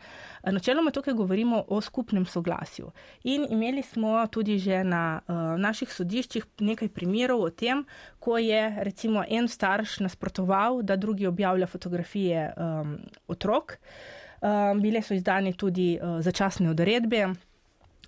Načeloma 0.47 0.93
tukaj 0.95 1.15
govorimo 1.19 1.65
o 1.69 1.81
skupnem 1.83 2.27
soglasju. 2.27 2.93
In 3.35 3.49
imeli 3.51 3.83
smo 3.83 4.15
tudi 4.31 4.59
že 4.63 4.85
na 4.85 5.21
uh, 5.27 5.59
naših 5.59 5.91
sodiščih 5.91 6.47
nekaj 6.61 6.93
primerov 6.95 7.43
o 7.43 7.51
tem, 7.51 7.83
ko 8.23 8.39
je 8.39 8.63
recimo 8.87 9.25
en 9.29 9.49
starš 9.49 9.99
nasprotoval, 10.07 10.83
da 10.83 10.97
drugi 10.97 11.27
objavlja 11.27 11.67
fotografije 11.67 12.53
um, 12.57 12.99
otrok. 13.27 13.79
Um, 14.43 14.79
bile 14.83 15.03
so 15.03 15.15
izdane 15.15 15.53
tudi 15.59 15.97
uh, 15.99 16.21
začasne 16.23 16.71
odredbe. 16.71 17.33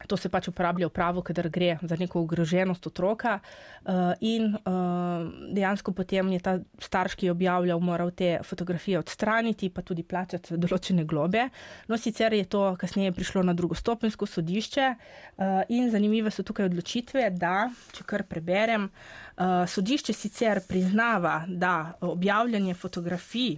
To 0.06 0.16
se 0.16 0.28
pač 0.28 0.48
uporablja 0.48 0.88
v 0.88 0.94
pravu, 0.94 1.22
kadar 1.24 1.48
gre 1.48 1.78
za 1.82 1.96
neko 1.96 2.20
ogroženost 2.24 2.86
otroka, 2.86 3.38
uh, 3.40 4.12
in 4.20 4.52
uh, 4.54 5.24
dejansko 5.54 5.94
potem 5.96 6.32
je 6.36 6.40
ta 6.44 6.58
starš, 6.78 7.16
ki 7.16 7.28
je 7.28 7.32
objavljal, 7.32 7.80
moral 7.80 8.10
te 8.10 8.38
fotografije 8.44 8.98
odstraniti, 8.98 9.70
pa 9.70 9.82
tudi 9.82 10.04
plačati 10.04 10.58
določene 10.60 11.04
globe. 11.08 11.48
No, 11.88 11.98
sicer 12.00 12.34
je 12.36 12.44
to 12.44 12.74
kasneje 12.80 13.14
prišlo 13.16 13.42
na 13.42 13.54
drugostopensko 13.56 14.26
sodišče, 14.26 14.88
uh, 14.94 15.62
in 15.68 15.90
zanimive 15.90 16.30
so 16.30 16.44
tukaj 16.44 16.68
odločitve, 16.68 17.30
da, 17.40 17.68
če 17.94 18.04
kar 18.08 18.26
preberem, 18.28 18.90
sodišče 19.34 20.12
sicer 20.14 20.60
priznava, 20.68 21.42
da 21.48 21.96
objavljanje 22.06 22.74
fotografij. 22.78 23.56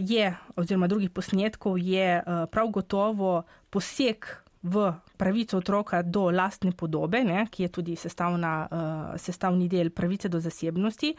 Je, 0.00 0.28
oziroma 0.56 0.88
drugih 0.88 1.10
posnetkov, 1.14 1.76
je 1.78 2.22
prav 2.50 2.70
gotovo 2.74 3.42
poseg 3.70 4.26
v 4.62 4.92
pravico 5.16 5.56
otroka 5.58 6.02
do 6.02 6.30
lastne 6.30 6.72
podobe, 6.72 7.22
ne, 7.24 7.46
ki 7.50 7.62
je 7.62 7.68
tudi 7.68 7.94
sestavna, 7.96 8.52
uh, 8.66 9.18
sestavni 9.18 9.68
del 9.68 9.90
pravice 9.90 10.28
do 10.28 10.40
zasebnosti, 10.40 11.12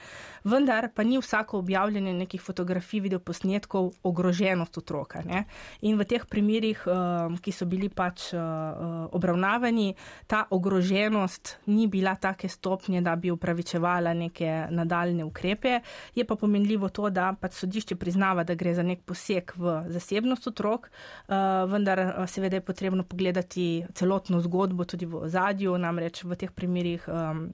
vendar 0.44 0.90
pa 0.96 1.04
ni 1.04 1.20
vsako 1.20 1.60
objavljanje 1.60 2.14
nekih 2.14 2.42
fotografij, 2.42 3.00
videoposnetkov 3.00 3.92
ogroženost 4.04 4.78
otroka. 4.78 5.24
Ne. 5.24 5.46
In 5.82 5.98
v 6.00 6.08
teh 6.08 6.26
primerjih, 6.28 6.84
uh, 6.88 7.40
ki 7.40 7.52
so 7.56 7.68
bili 7.68 7.90
pač 7.90 8.34
uh, 8.36 9.08
obravnavani, 9.16 9.94
ta 10.28 10.46
ogroženost 10.52 11.58
ni 11.72 11.88
bila 11.88 12.16
take 12.16 12.50
stopnje, 12.50 13.02
da 13.02 13.16
bi 13.16 13.32
upravičevala 13.32 14.14
neke 14.14 14.68
nadaljne 14.72 15.24
ukrepe. 15.24 15.80
Je 16.16 16.28
pa 16.28 16.36
pomenljivo 16.36 16.90
to, 16.90 17.10
da 17.10 17.32
pač 17.40 17.56
sodišče 17.64 17.96
priznava, 17.96 18.44
da 18.44 18.56
gre 18.56 18.76
za 18.76 18.84
nek 18.84 19.04
poseg 19.08 19.56
v 19.56 19.80
zasebnost 19.96 20.48
otrok, 20.52 20.92
uh, 20.92 21.68
vendar 21.72 22.28
seveda 22.28 22.60
je 22.60 22.68
potrebno 22.68 23.04
pogledati 23.04 23.29
celotno 23.94 24.42
zgodbo 24.42 24.86
tudi 24.86 25.06
v 25.06 25.24
ozadju, 25.26 25.78
namreč 25.78 26.24
v 26.24 26.36
teh 26.36 26.52
primerjih 26.52 27.08
um, 27.08 27.48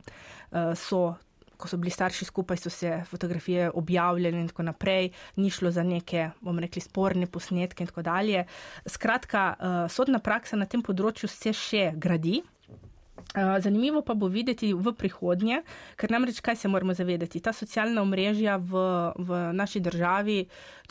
uh, 0.52 0.74
so. 0.76 1.16
Ko 1.56 1.70
so 1.72 1.78
bili 1.80 1.88
starši 1.88 2.26
skupaj, 2.28 2.58
so 2.60 2.70
se 2.70 2.90
fotografije 3.08 3.70
objavljene 3.80 4.42
in 4.44 4.48
tako 4.52 4.66
naprej, 4.68 5.14
ni 5.40 5.48
šlo 5.50 5.70
za 5.72 5.86
neke, 5.88 6.26
bomo 6.44 6.60
rekli, 6.60 6.82
sporne 6.84 7.30
posnetke 7.32 7.86
in 7.86 7.88
tako 7.88 8.04
dalje. 8.04 8.42
Skratka, 8.84 9.54
uh, 9.56 9.78
sodna 9.88 10.20
praksa 10.20 10.60
na 10.60 10.68
tem 10.68 10.84
področju 10.84 11.30
se 11.32 11.54
še 11.56 11.86
gradi. 11.96 12.42
Uh, 12.44 13.56
zanimivo 13.64 14.02
pa 14.04 14.14
bo 14.20 14.28
videti 14.28 14.74
v 14.76 14.92
prihodnje, 15.00 15.62
ker 15.96 16.12
namreč 16.12 16.42
kaj 16.44 16.60
se 16.60 16.68
moramo 16.68 16.92
zavedati. 16.92 17.40
Ta 17.40 17.56
socialna 17.56 18.04
omrežja 18.04 18.58
v, 18.60 18.84
v 19.16 19.40
naši 19.56 19.80
državi, 19.80 20.38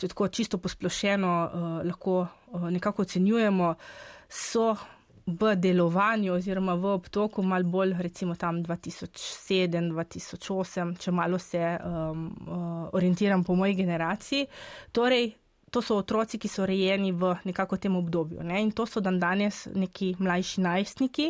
če 0.01 0.09
tako 0.09 0.27
čisto 0.33 0.57
posplošeno 0.57 1.35
lahko 1.85 2.25
nekako 2.69 3.01
ocenjujemo, 3.01 3.75
so 4.35 4.75
v 5.25 5.55
delovanju 5.55 6.33
oziroma 6.33 6.75
v 6.75 6.91
obtoku 6.93 7.41
mal 7.41 7.63
bolj 7.63 7.95
recimo 7.97 8.35
tam 8.35 8.61
2007, 8.63 9.89
2008, 9.89 10.93
če 11.01 11.11
malo 11.11 11.39
se 11.41 11.61
um, 11.63 12.27
uh, 12.45 12.93
orientiram 12.93 13.43
po 13.43 13.55
moji 13.55 13.73
generaciji. 13.73 14.45
Torej, 14.91 15.31
to 15.71 15.81
so 15.81 15.97
otroci, 15.97 16.37
ki 16.37 16.47
so 16.47 16.65
rejeni 16.67 17.09
v 17.11 17.33
nekako 17.43 17.79
tem 17.81 17.95
obdobju 17.97 18.43
ne? 18.45 18.61
in 18.61 18.71
to 18.71 18.85
so 18.85 19.01
dan 19.01 19.17
danes 19.19 19.65
neki 19.73 20.13
mlajši 20.19 20.61
najstniki 20.61 21.25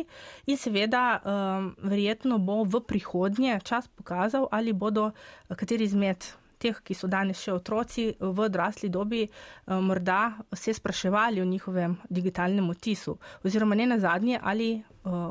in 0.46 0.60
seveda 0.60 1.02
um, 1.18 1.72
verjetno 1.82 2.38
bo 2.38 2.62
v 2.62 2.84
prihodnje 2.84 3.58
čas 3.64 3.88
pokazal, 3.88 4.46
ali 4.52 4.76
bodo 4.76 5.10
kateri 5.48 5.88
izmed 5.88 6.28
teh, 6.58 6.74
ki 6.84 6.94
so 6.94 7.08
danes 7.08 7.40
še 7.42 7.52
otroci 7.52 8.08
v 8.20 8.44
odrasli 8.46 8.88
dobi, 8.88 9.22
eh, 9.24 9.80
morda 9.80 10.36
se 10.52 10.74
spraševali 10.74 11.40
o 11.40 11.44
njihovem 11.44 11.96
digitalnem 12.10 12.70
otisu, 12.70 13.18
oziroma 13.44 13.74
ne 13.74 13.86
na 13.86 13.98
zadnje, 13.98 14.40
ali 14.42 14.82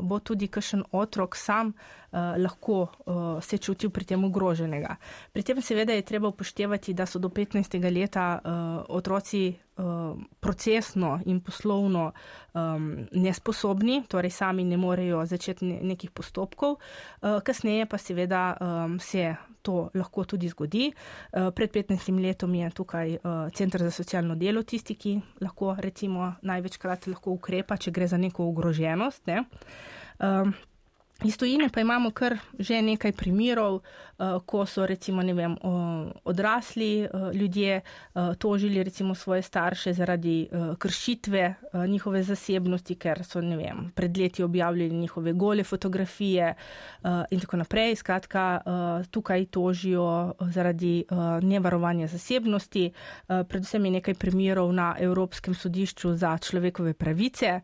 bo 0.01 0.19
tudi 0.19 0.47
kakšen 0.47 0.83
otrok 0.91 1.35
sam 1.35 1.67
uh, 1.67 2.19
lahko 2.37 2.87
uh, 3.05 3.43
se 3.43 3.57
čutil 3.57 3.89
pri 3.89 4.05
tem 4.05 4.23
ogroženega. 4.23 4.95
Pri 5.33 5.43
tem 5.43 5.61
seveda 5.61 5.93
je 5.93 6.01
treba 6.01 6.31
upoštevati, 6.31 6.93
da 6.93 7.05
so 7.05 7.19
do 7.19 7.29
15. 7.29 7.79
leta 7.91 8.39
otroci 8.87 9.53
procesno 10.39 11.19
in 11.25 11.41
poslovno 11.43 12.11
um, 12.53 13.07
nesposobni, 13.11 14.03
torej 14.07 14.31
sami 14.31 14.63
ne 14.63 14.77
morejo 14.77 15.25
začeti 15.25 15.65
nekih 15.65 16.11
postopkov, 16.11 16.77
uh, 16.77 17.41
kasneje 17.43 17.85
pa 17.85 17.97
seveda 17.97 18.55
um, 18.61 18.99
se 18.99 19.35
to 19.61 19.89
lahko 19.93 20.23
tudi 20.23 20.47
zgodi. 20.47 20.91
Uh, 21.33 21.49
pred 21.55 21.71
15. 21.73 22.21
letom 22.21 22.55
je 22.55 22.69
tukaj 22.69 23.15
uh, 23.15 23.51
Centr 23.51 23.83
za 23.83 23.91
socialno 23.91 24.35
delo 24.35 24.63
tisti, 24.63 24.95
ki 24.95 25.15
lahko 25.41 25.75
recimo 25.79 26.33
največkrat 26.41 27.07
lahko 27.07 27.33
ukrepa, 27.35 27.77
če 27.77 27.91
gre 27.91 28.07
za 28.07 28.17
neko 28.21 28.45
ogroženost. 28.45 29.25
Ne? 29.27 29.43
Um, 30.19 30.53
Iz 31.23 31.37
tujine 31.37 31.69
pa 31.69 31.81
imamo 31.81 32.11
kar 32.11 32.37
že 32.59 32.81
nekaj 32.81 33.11
primerov, 33.15 33.79
eh, 33.79 34.39
ko 34.45 34.65
so 34.65 34.85
recimo 34.85 35.23
vem, 35.23 35.55
odrasli 36.23 37.03
eh, 37.03 37.09
ljudje 37.33 37.75
eh, 37.75 38.35
tožili 38.37 38.83
recimo 38.83 39.15
svoje 39.15 39.41
starše 39.41 39.93
zaradi 39.93 40.49
kršitve 40.79 41.55
njihove 41.87 42.23
zasebnosti, 42.23 42.95
ker 42.95 43.23
so 43.23 43.39
vem, 43.39 43.91
pred 43.95 44.17
leti 44.17 44.43
objavljali 44.43 44.89
njihove 44.89 45.33
gole 45.33 45.63
fotografije 45.63 46.53
in 47.31 47.39
tako 47.39 47.57
naprej. 47.57 47.95
Skratka, 47.95 48.61
tukaj 49.11 49.45
tožijo 49.45 50.33
zaradi 50.39 51.05
nevarovanja 51.41 52.07
zasebnosti. 52.07 52.91
Predvsem 53.27 53.85
je 53.85 53.91
nekaj 53.91 54.13
primerov 54.13 54.73
na 54.73 54.95
Evropskem 54.99 55.53
sodišču 55.53 56.13
za 56.13 56.37
človekove 56.37 56.93
pravice, 56.93 57.61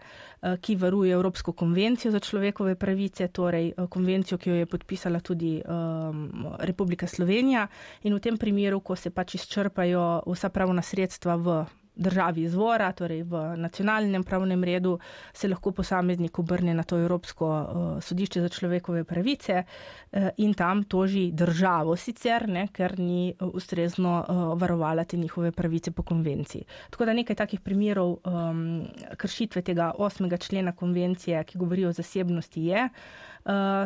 ki 0.62 0.76
varuje 0.76 1.14
Evropsko 1.14 1.54
konvencijo 1.54 2.12
za 2.12 2.20
človekove 2.20 2.76
pravice 2.76 3.28
torej 3.28 3.68
eh, 3.70 3.88
konvencijo, 3.90 4.38
ki 4.38 4.50
jo 4.50 4.56
je 4.56 4.66
podpisala 4.66 5.20
tudi 5.20 5.62
um, 5.62 6.48
Republika 6.60 7.08
Slovenija. 7.08 7.68
In 8.04 8.16
v 8.16 8.20
tem 8.20 8.38
primeru, 8.38 8.80
ko 8.80 8.96
se 8.96 9.10
pač 9.10 9.36
izčrpajo 9.36 10.24
vsa 10.26 10.50
pravna 10.50 10.82
sredstva 10.82 11.36
v 11.36 11.66
državi 11.96 12.42
izvora, 12.42 12.92
torej 12.92 13.24
v 13.24 13.42
nacionalnem 13.58 14.24
pravnem 14.24 14.64
redu, 14.64 14.98
se 15.34 15.48
lahko 15.48 15.72
posameznik 15.72 16.40
obrne 16.40 16.74
na 16.74 16.84
to 16.84 16.98
Evropsko 16.98 17.48
uh, 17.48 18.04
sodišče 18.04 18.42
za 18.42 18.50
človekove 18.50 19.04
pravice 19.04 19.64
uh, 19.64 20.30
in 20.38 20.54
tam 20.54 20.84
toži 20.84 21.32
državo 21.32 21.96
sicer, 21.96 22.48
ne, 22.50 22.68
ker 22.74 23.00
ni 23.00 23.34
ustrezno 23.40 24.14
uh, 24.22 24.44
varovala 24.62 25.04
te 25.04 25.18
njihove 25.18 25.52
pravice 25.52 25.92
po 25.92 26.04
konvenciji. 26.04 26.66
Tako 26.90 27.06
da 27.06 27.14
nekaj 27.14 27.36
takih 27.36 27.60
primerov 27.60 28.18
um, 28.24 28.88
kršitve 29.18 29.62
tega 29.62 29.92
osmega 29.98 30.38
člena 30.38 30.72
konvencije, 30.72 31.44
ki 31.44 31.58
govori 31.58 31.86
o 31.86 31.92
zasebnosti, 31.92 32.66
je. 32.66 32.86
Uh, 32.86 33.31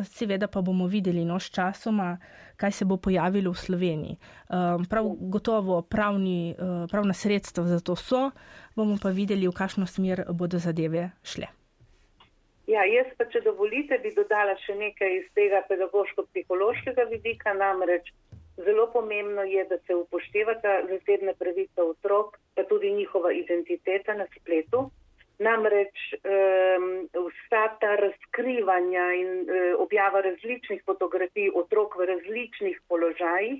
seveda 0.03 0.47
pa 0.47 0.61
bomo 0.61 0.87
videli 0.87 1.25
no 1.25 1.39
s 1.39 1.51
časoma, 1.51 2.17
kaj 2.57 2.71
se 2.71 2.85
bo 2.85 2.97
pojavilo 2.97 3.51
v 3.51 3.57
Sloveniji. 3.57 4.15
Uh, 4.15 4.83
prav 4.89 5.07
gotovo 5.19 5.81
pravni, 5.81 6.55
uh, 6.55 6.89
pravna 6.91 7.13
sredstva 7.13 7.63
za 7.63 7.79
to 7.79 7.95
so, 7.95 8.31
bomo 8.75 8.97
pa 9.01 9.09
videli, 9.09 9.47
v 9.47 9.55
kakšno 9.55 9.87
smer 9.87 10.25
bodo 10.31 10.59
zadeve 10.59 11.11
šle. 11.23 11.47
Ja, 12.67 12.81
jaz 12.89 13.11
pa, 13.17 13.27
če 13.29 13.43
dovolite, 13.45 13.99
bi 14.01 14.09
dodala 14.15 14.55
še 14.63 14.73
nekaj 14.75 15.19
iz 15.19 15.25
tega 15.37 15.61
pedagoško-psihološkega 15.69 17.05
vidika. 17.11 17.53
Namreč 17.53 18.09
zelo 18.57 18.87
pomembno 18.93 19.43
je, 19.45 19.65
da 19.69 19.77
se 19.85 19.95
upoštevata 19.95 20.79
zasebne 20.89 21.35
pravice 21.37 21.81
otrok, 21.81 22.39
pa 22.55 22.63
tudi 22.63 22.91
njihova 22.91 23.33
identiteta 23.33 24.15
na 24.17 24.25
spletu. 24.33 24.89
Namreč 25.39 26.13
um, 26.23 27.07
vsa 27.11 27.65
ta 27.79 27.95
razkrivanja 27.99 29.05
in 29.19 29.31
uh, 29.43 29.79
objava 29.83 30.21
različnih 30.23 30.83
fotografij 30.85 31.49
otrok 31.53 31.97
v 31.99 32.07
različnih 32.11 32.79
položajih 32.87 33.59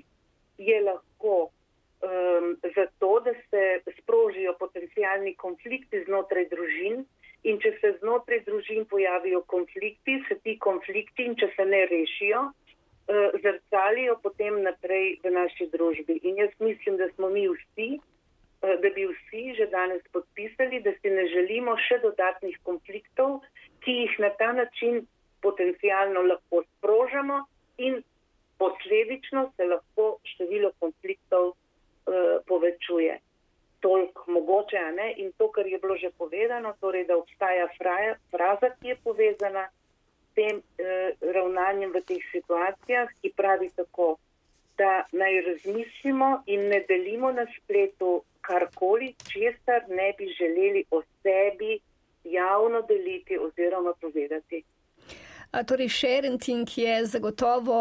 je 0.58 0.80
lahko 0.80 1.36
um, 1.42 2.56
zato, 2.76 3.20
da 3.20 3.34
se 3.50 3.92
sprožijo 4.00 4.56
potencijalni 4.58 5.34
konflikti 5.34 6.04
znotraj 6.04 6.48
družin 6.48 7.04
in 7.44 7.60
če 7.60 7.76
se 7.80 7.92
znotraj 8.00 8.40
družin 8.48 8.88
pojavijo 8.88 9.42
konflikti, 9.46 10.22
se 10.28 10.38
ti 10.42 10.56
konflikti 10.58 11.28
in 11.28 11.36
če 11.36 11.52
se 11.56 11.64
ne 11.64 11.84
rešijo, 11.92 12.40
uh, 12.48 13.40
zrcalijo 13.42 14.16
potem 14.22 14.62
naprej 14.64 15.18
v 15.24 15.36
naši 15.36 15.68
družbi. 15.76 16.22
In 16.22 16.40
jaz 16.40 16.56
mislim, 16.58 16.96
da 16.96 17.12
smo 17.12 17.28
mi 17.28 17.44
vsi 17.52 17.98
da 18.82 18.90
bi 18.94 19.06
vsi 19.06 19.54
že 19.58 19.66
danes 19.66 20.02
podpisali, 20.12 20.80
da 20.80 20.92
si 21.00 21.10
ne 21.10 21.26
želimo 21.28 21.76
še 21.88 21.98
dodatnih 22.02 22.58
konfliktov, 22.62 23.40
ki 23.84 23.92
jih 24.00 24.18
na 24.18 24.30
ta 24.40 24.52
način 24.52 25.06
potencijalno 25.42 26.22
lahko 26.22 26.62
sprožamo 26.76 27.44
in 27.78 28.02
posledično 28.58 29.52
se 29.56 29.64
lahko 29.64 30.18
število 30.24 30.72
konfliktov 30.80 31.48
uh, 31.48 31.56
povečuje. 32.46 33.18
Tolk 33.80 34.26
mogoče, 34.26 34.78
a 34.78 34.90
ne? 34.90 35.12
In 35.22 35.32
to, 35.38 35.50
kar 35.52 35.66
je 35.66 35.78
bilo 35.78 35.96
že 35.96 36.10
povedano, 36.18 36.72
torej, 36.80 37.04
da 37.06 37.16
obstaja 37.16 37.68
fraja, 37.78 38.16
fraza, 38.30 38.72
ki 38.80 38.88
je 38.88 38.96
povezana 39.04 39.68
s 39.68 40.34
tem 40.34 40.58
uh, 40.58 41.10
ravnanjem 41.20 41.92
v 41.92 42.02
teh 42.08 42.24
situacijah, 42.32 43.12
ki 43.20 43.34
pravi 43.36 43.70
tako, 43.76 44.16
da 44.76 45.04
naj 45.12 45.40
razmislimo 45.40 46.42
in 46.46 46.68
ne 46.68 46.80
delimo 46.88 47.32
na 47.32 47.46
spletu 47.56 48.22
karkoli, 48.46 49.14
česar 49.32 49.80
ne 49.88 50.08
bi 50.18 50.26
želeli 50.38 50.84
o 50.90 51.02
sebi 51.22 51.78
javno 52.24 52.82
deliti 52.82 53.38
oziroma 53.38 53.92
povedati. 54.00 54.62
Torej, 55.66 55.88
sharing 55.88 56.42
je 56.78 57.06
zagotovo 57.06 57.78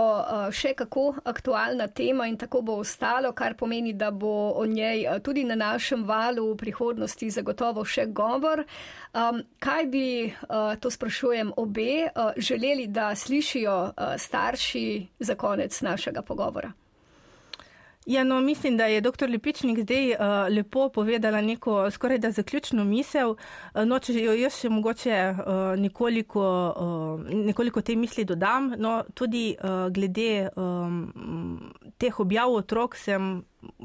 še 0.54 0.76
kako 0.78 1.16
aktualna 1.26 1.88
tema 1.88 2.28
in 2.30 2.38
tako 2.38 2.62
bo 2.62 2.78
ostalo, 2.80 3.34
kar 3.34 3.56
pomeni, 3.58 3.94
da 3.94 4.12
bo 4.12 4.54
o 4.56 4.66
njej 4.66 5.04
tudi 5.24 5.44
na 5.44 5.56
našem 5.56 6.06
valu 6.06 6.46
v 6.54 6.58
prihodnosti 6.62 7.30
zagotovo 7.30 7.84
še 7.86 8.06
govor. 8.06 8.64
Kaj 9.60 9.86
bi, 9.92 10.32
to 10.80 10.92
sprašujem 10.92 11.52
obe, 11.58 12.08
želeli, 12.38 12.88
da 12.88 13.12
slišijo 13.16 13.78
starši 14.18 14.88
za 15.20 15.36
konec 15.36 15.82
našega 15.82 16.22
pogovora? 16.22 16.72
Ja, 18.06 18.24
no, 18.24 18.42
mislim, 18.42 18.78
da 18.78 18.86
je 18.86 19.02
dr. 19.02 19.30
Lipičnik 19.30 19.80
zdaj 19.80 20.12
uh, 20.12 20.18
lepo 20.50 20.90
povedala 20.90 21.42
neko 21.42 21.92
skoraj 21.92 22.18
da 22.18 22.32
zaključno 22.32 22.84
misel. 22.84 23.30
Uh, 23.30 23.86
no, 23.86 24.00
če 24.00 24.14
jo 24.14 24.36
jaz 24.38 24.60
še 24.62 24.70
mogoče 24.70 25.16
uh, 25.34 25.64
nekoliko, 25.82 26.44
uh, 26.78 27.34
nekoliko 27.34 27.82
te 27.82 27.96
misli 27.96 28.26
dodam, 28.26 28.76
no, 28.78 29.00
tudi 29.14 29.56
uh, 29.58 29.88
glede 29.90 30.50
um, 30.56 31.74
teh 31.98 32.20
objav 32.20 32.54
otrok 32.54 32.96
sem 32.96 33.42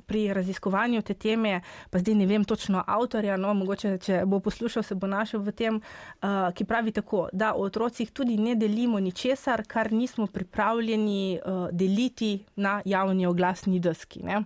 pri 0.06 0.32
raziskovanju 0.34 1.02
te 1.02 1.14
teme, 1.14 1.60
pa 1.90 1.98
zdaj 1.98 2.14
ne 2.14 2.26
vem 2.26 2.44
točno 2.44 2.82
avtorja, 2.86 3.36
no, 3.36 3.54
mogoče, 3.54 3.96
če 4.02 4.22
bo 4.26 4.40
poslušal, 4.40 4.82
se 4.82 4.94
bo 4.94 5.06
našel 5.10 5.42
v 5.46 5.54
tem, 5.56 5.80
uh, 5.80 6.50
ki 6.54 6.64
pravi 6.64 6.92
tako, 6.96 7.28
da 7.32 7.52
o 7.54 7.66
otrocih 7.68 8.10
tudi 8.10 8.36
ne 8.38 8.54
delimo 8.54 9.00
ničesar, 9.00 9.64
kar 9.66 9.92
nismo 9.92 10.26
pripravljeni 10.26 11.38
uh, 11.38 11.68
deliti 11.72 12.38
na 12.56 12.80
javni 12.84 13.26
oglasni 13.26 13.80
deski. 13.80 14.22
Uh, 14.26 14.44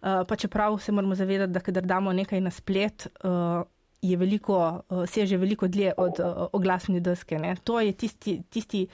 pa 0.00 0.36
čeprav 0.36 0.78
se 0.78 0.92
moramo 0.92 1.14
zavedati, 1.14 1.52
da 1.52 1.60
kadar 1.60 1.86
damo 1.86 2.12
nekaj 2.12 2.40
na 2.40 2.50
splet, 2.50 3.06
uh, 3.24 3.62
je 4.02 4.16
veliko, 4.16 4.82
uh, 4.88 5.04
seže 5.08 5.36
veliko 5.36 5.68
dlje 5.68 5.92
od 5.96 6.20
oglasne 6.52 7.00
deske. 7.00 7.38
Ne. 7.38 7.56
To 7.64 7.80
je 7.80 7.92
tisti, 7.92 8.40
tisti 8.50 8.86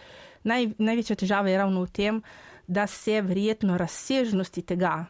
naj, 0.47 0.73
največja 0.79 1.17
težava 1.17 1.51
je 1.51 1.59
ravno 1.59 1.85
v 1.85 1.93
tem, 1.93 2.23
da 2.67 2.87
se 2.87 3.21
verjetno 3.23 3.79
razsežnosti 3.79 4.63
tega, 4.63 5.05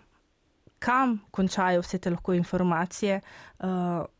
kam 0.79 1.21
končajo 1.31 1.81
vse 1.81 1.99
te 1.99 2.11
lahko 2.11 2.35
informacije, 2.35 3.21
uh, 3.21 3.67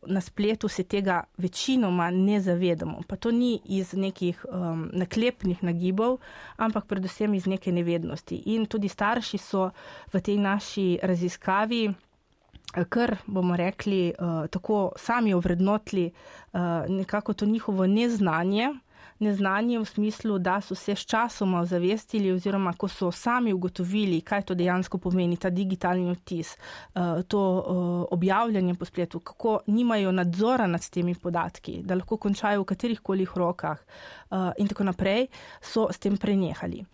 na 0.07 0.21
spletu 0.21 0.67
se 0.67 0.83
tega 0.83 1.23
večinoma 1.37 2.09
ne 2.11 2.41
zavedamo. 2.41 3.01
Pa 3.07 3.15
to 3.15 3.31
ni 3.31 3.59
iz 3.65 3.93
nekih 3.93 4.45
um, 4.49 4.89
naklepnih 4.93 5.63
nagibov, 5.63 6.17
ampak 6.57 6.85
predvsem 6.85 7.33
iz 7.33 7.45
neke 7.45 7.71
nevednosti. 7.71 8.41
In 8.45 8.65
tudi 8.65 8.89
starši 8.89 9.37
so 9.37 9.69
v 10.13 10.21
tej 10.21 10.37
naši 10.37 10.99
raziskavi. 11.03 11.85
Eh, 11.87 12.85
Ker 12.89 13.15
bomo 13.27 13.55
rekli, 13.55 14.13
uh, 14.19 14.47
tako 14.49 14.91
sami 14.95 15.33
ovrednotili 15.33 16.11
uh, 16.11 16.59
nekako 16.89 17.33
to 17.33 17.45
njihovo 17.45 17.87
neznanje, 17.87 18.73
neznanje 19.19 19.79
v 19.79 19.85
smislu, 19.85 20.39
da 20.39 20.61
so 20.61 20.75
se 20.75 20.95
s 20.95 21.05
časoma 21.05 21.61
ozavestili 21.61 22.31
oziroma 22.31 22.73
ko 22.73 22.87
so 22.87 23.11
sami 23.11 23.53
ugotovili, 23.53 24.21
kaj 24.21 24.41
to 24.41 24.55
dejansko 24.55 24.97
pomeni, 24.97 25.37
ta 25.37 25.49
digitalni 25.49 26.11
odtis, 26.11 26.53
eh, 26.55 27.23
to 27.27 27.41
eh, 27.57 28.13
objavljanje 28.13 28.75
po 28.75 28.85
spletu, 28.85 29.19
kako 29.19 29.59
nimajo 29.67 30.11
nadzora 30.11 30.67
nad 30.67 30.89
temi 30.89 31.15
podatki, 31.15 31.81
da 31.83 31.95
lahko 31.95 32.17
končajo 32.17 32.61
v 32.61 32.65
katerih 32.65 32.99
kolih 32.99 33.37
rokah 33.37 33.77
eh, 33.79 34.51
in 34.57 34.67
tako 34.67 34.83
naprej, 34.83 35.27
so 35.61 35.87
s 35.91 35.99
tem 35.99 36.17
prenehali. 36.17 36.85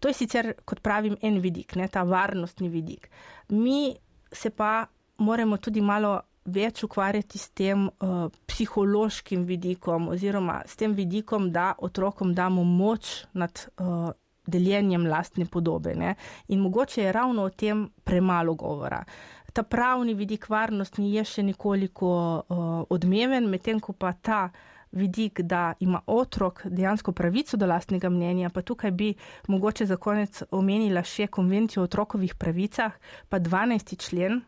To 0.00 0.08
je 0.08 0.14
sicer, 0.14 0.54
kot 0.64 0.80
pravim, 0.80 1.16
en 1.22 1.38
vidik, 1.40 1.76
ne, 1.76 1.88
ta 1.88 2.02
varnostni 2.02 2.68
vidik. 2.68 3.10
Mi 3.48 3.94
se 4.32 4.50
pa 4.50 4.86
moramo 5.18 5.56
tudi 5.56 5.80
malo 5.80 6.20
več 6.44 6.82
ukvarjati 6.84 7.38
s 7.38 7.50
tem 7.50 7.86
uh, 7.86 8.26
psihološkim 8.46 9.44
vidikom 9.46 10.08
oziroma 10.08 10.62
s 10.66 10.76
tem 10.76 10.94
vidikom, 10.94 11.50
da 11.52 11.72
otrokom 11.78 12.34
damo 12.34 12.64
moč 12.64 13.24
nad 13.32 13.66
uh, 13.78 14.10
deljenjem 14.46 15.06
lastne 15.06 15.46
podobe. 15.46 15.94
Ne? 15.94 16.14
In 16.48 16.60
mogoče 16.60 17.02
je 17.02 17.12
ravno 17.12 17.44
o 17.46 17.50
tem 17.50 17.88
premalo 18.04 18.54
govora. 18.54 19.04
Ta 19.52 19.62
pravni 19.62 20.14
vidik 20.14 20.48
varnostni 20.48 21.12
je 21.14 21.24
še 21.24 21.42
nekoliko 21.42 22.10
uh, 22.10 22.68
odmeven, 22.90 23.50
medtem 23.50 23.80
ko 23.80 23.92
pa 23.92 24.12
ta 24.12 24.46
vidik, 24.92 25.40
da 25.40 25.72
ima 25.80 26.00
otrok 26.06 26.66
dejansko 26.66 27.12
pravico 27.12 27.56
do 27.56 27.66
lastnega 27.66 28.10
mnenja, 28.10 28.50
pa 28.50 28.62
tukaj 28.62 28.90
bi 28.90 29.14
mogoče 29.48 29.86
za 29.86 29.96
konec 29.96 30.42
omenila 30.50 31.02
še 31.02 31.26
konvencijo 31.26 31.82
o 31.82 31.88
otrokovih 31.88 32.34
pravicah, 32.34 32.96
pa 33.28 33.40
12. 33.40 33.96
člen 33.96 34.42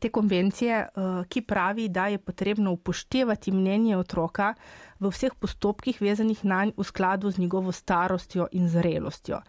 te 0.00 0.10
konvencije, 0.12 0.88
ki 1.28 1.42
pravi, 1.42 1.88
da 1.88 2.06
je 2.06 2.18
potrebno 2.18 2.72
upoštevati 2.72 3.52
mnenje 3.52 3.96
otroka 3.96 4.54
v 5.00 5.10
vseh 5.10 5.34
postopkih 5.34 6.00
vezanih 6.02 6.44
na 6.44 6.64
nj 6.64 6.74
v 6.76 6.84
skladu 6.84 7.30
z 7.30 7.38
njegovo 7.38 7.72
starostjo 7.72 8.48
in 8.52 8.68
zrelostjo. 8.68 9.40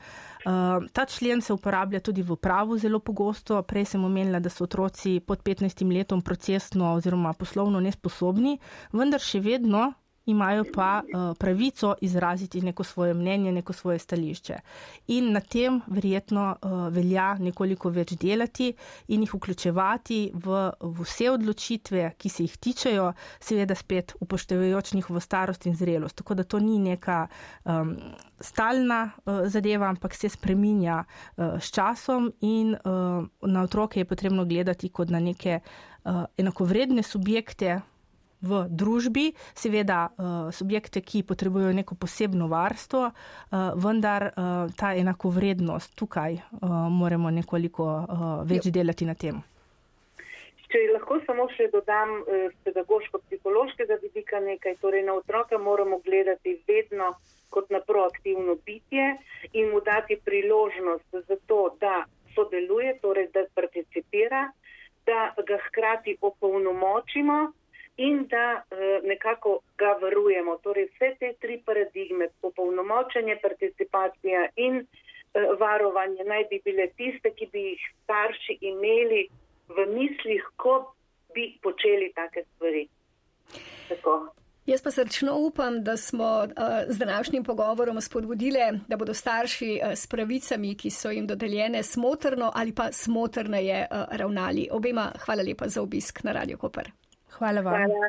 Ta 0.93 1.05
člen 1.05 1.41
se 1.41 1.53
uporablja 1.53 1.99
tudi 1.99 2.21
v 2.21 2.35
pravu 2.35 2.77
zelo 2.77 2.99
pogosto. 2.99 3.61
Prej 3.63 3.85
sem 3.85 4.03
omenila, 4.03 4.39
da 4.39 4.49
so 4.49 4.63
otroci 4.63 5.19
pod 5.19 5.43
15 5.43 5.83
letom 5.97 6.21
procesno 6.21 6.93
oziroma 6.93 7.33
poslovno 7.33 7.79
nesposobni, 7.79 8.59
vendar 8.91 9.19
še 9.19 9.39
vedno 9.39 9.93
imajo 10.25 10.63
pa 10.73 11.01
uh, 11.03 11.37
pravico 11.37 11.95
izraziti 12.01 12.61
neko 12.61 12.83
svoje 12.83 13.13
mnenje, 13.13 13.51
neko 13.51 13.73
svoje 13.73 13.99
stališče. 13.99 14.55
In 15.07 15.31
na 15.31 15.39
tem 15.39 15.81
verjetno 15.87 16.55
uh, 16.61 16.87
velja 16.93 17.33
nekoliko 17.39 17.89
več 17.89 18.13
delati 18.13 18.73
in 19.07 19.21
jih 19.21 19.33
vključevati 19.33 20.19
v, 20.33 20.61
v 20.81 21.03
vse 21.03 21.29
odločitve, 21.31 22.13
ki 22.17 22.29
se 22.29 22.43
jih 22.43 22.57
tičejo, 22.57 23.11
seveda 23.39 23.75
spet 23.75 24.15
upoštevajoč 24.19 24.93
njihovo 24.93 25.19
starost 25.19 25.65
in 25.65 25.75
zrelost. 25.75 26.15
Tako 26.15 26.33
da 26.33 26.43
to 26.43 26.59
ni 26.59 26.79
neka 26.79 27.27
um, 27.63 27.95
stalna 28.39 29.11
uh, 29.25 29.45
zadeva, 29.47 29.89
ampak 29.89 30.15
se 30.15 30.29
spreminja 30.29 31.03
uh, 31.03 31.59
s 31.59 31.71
časom 31.71 32.31
in 32.41 32.75
uh, 32.75 33.25
na 33.41 33.63
otroke 33.63 33.99
je 33.99 34.05
potrebno 34.05 34.45
gledati 34.45 34.89
kot 34.89 35.09
na 35.09 35.19
neke 35.19 35.59
uh, 36.03 36.23
enakovredne 36.37 37.03
subjekte, 37.03 37.81
v 38.41 38.63
družbi, 38.69 39.31
seveda 39.55 40.07
uh, 40.09 40.49
subjekte, 40.55 41.01
ki 41.01 41.23
potrebujejo 41.27 41.73
neko 41.73 41.95
posebno 41.99 42.47
varstvo, 42.47 43.09
uh, 43.09 43.57
vendar 43.75 44.29
uh, 44.29 44.71
ta 44.77 44.93
enakovrednost 44.95 45.95
tukaj 45.99 46.37
moramo 46.89 47.29
nekoliko 47.31 47.85
več 48.47 48.69
delati 48.73 49.05
na 49.05 49.15
tem. 49.15 49.39
Če 50.69 50.81
lahko 50.93 51.17
samo 51.25 51.47
še 51.55 51.69
dodam 51.73 52.11
z 52.27 52.51
pedagoško-psihološkega 52.67 53.97
vidika 54.03 54.39
nekaj, 54.43 54.77
torej 54.83 55.03
na 55.07 55.15
otroka 55.17 55.57
moramo 55.57 55.97
gledati 56.05 56.59
vedno 56.67 57.15
kot 57.49 57.69
na 57.73 57.79
proaktivno 57.81 58.55
bitje 58.65 59.15
in 59.53 59.71
mu 59.73 59.81
dati 59.81 60.19
priložnost 60.25 61.09
za 61.27 61.37
to, 61.47 61.75
da 61.81 62.05
sodeluje, 62.35 62.99
torej 63.01 63.29
da 63.33 63.45
participira, 63.53 64.51
da 65.05 65.33
ga 65.47 65.57
hkrati 65.67 66.17
opolnomočimo 66.21 67.39
in 67.99 68.27
da 68.31 68.63
uh, 68.63 69.07
nekako 69.07 69.59
ga 69.77 69.91
varujemo. 70.01 70.57
Torej, 70.63 70.87
vse 70.93 71.09
te 71.19 71.33
tri 71.41 71.59
paradigme, 71.65 72.29
popolnomočenje, 72.41 73.35
participacija 73.41 74.47
in 74.55 74.79
uh, 74.79 75.59
varovanje, 75.59 76.23
naj 76.23 76.47
bi 76.49 76.61
bile 76.65 76.87
tiste, 76.97 77.33
ki 77.35 77.49
bi 77.51 77.65
jih 77.71 77.85
starši 78.03 78.57
imeli 78.71 79.27
v 79.75 79.85
mislih, 79.93 80.45
ko 80.55 80.93
bi 81.35 81.51
počeli 81.63 82.11
take 82.15 82.45
stvari. 82.53 82.87
Tako. 83.89 84.15
Jaz 84.69 84.83
pa 84.85 84.91
srčno 84.91 85.35
upam, 85.47 85.83
da 85.83 85.97
smo 85.97 86.29
uh, 86.45 86.63
z 86.87 86.97
današnjim 86.97 87.43
pogovorom 87.43 88.01
spodbudili, 88.01 88.59
da 88.87 88.97
bodo 88.97 89.13
starši 89.13 89.79
s 89.95 90.07
pravicami, 90.07 90.75
ki 90.77 90.89
so 90.89 91.11
jim 91.11 91.27
dodeljene, 91.27 91.83
smotrno 91.83 92.51
ali 92.55 92.75
pa 92.75 92.91
smotrneje 92.91 93.87
uh, 93.91 94.17
ravnali. 94.17 94.69
Obema 94.71 95.11
hvala 95.25 95.43
lepa 95.43 95.67
za 95.67 95.81
obisk 95.81 96.23
na 96.23 96.31
Radio 96.31 96.57
Koper. 96.57 96.91
Hvala 97.39 97.61
vam. 97.61 97.73
Hvala. 97.75 98.07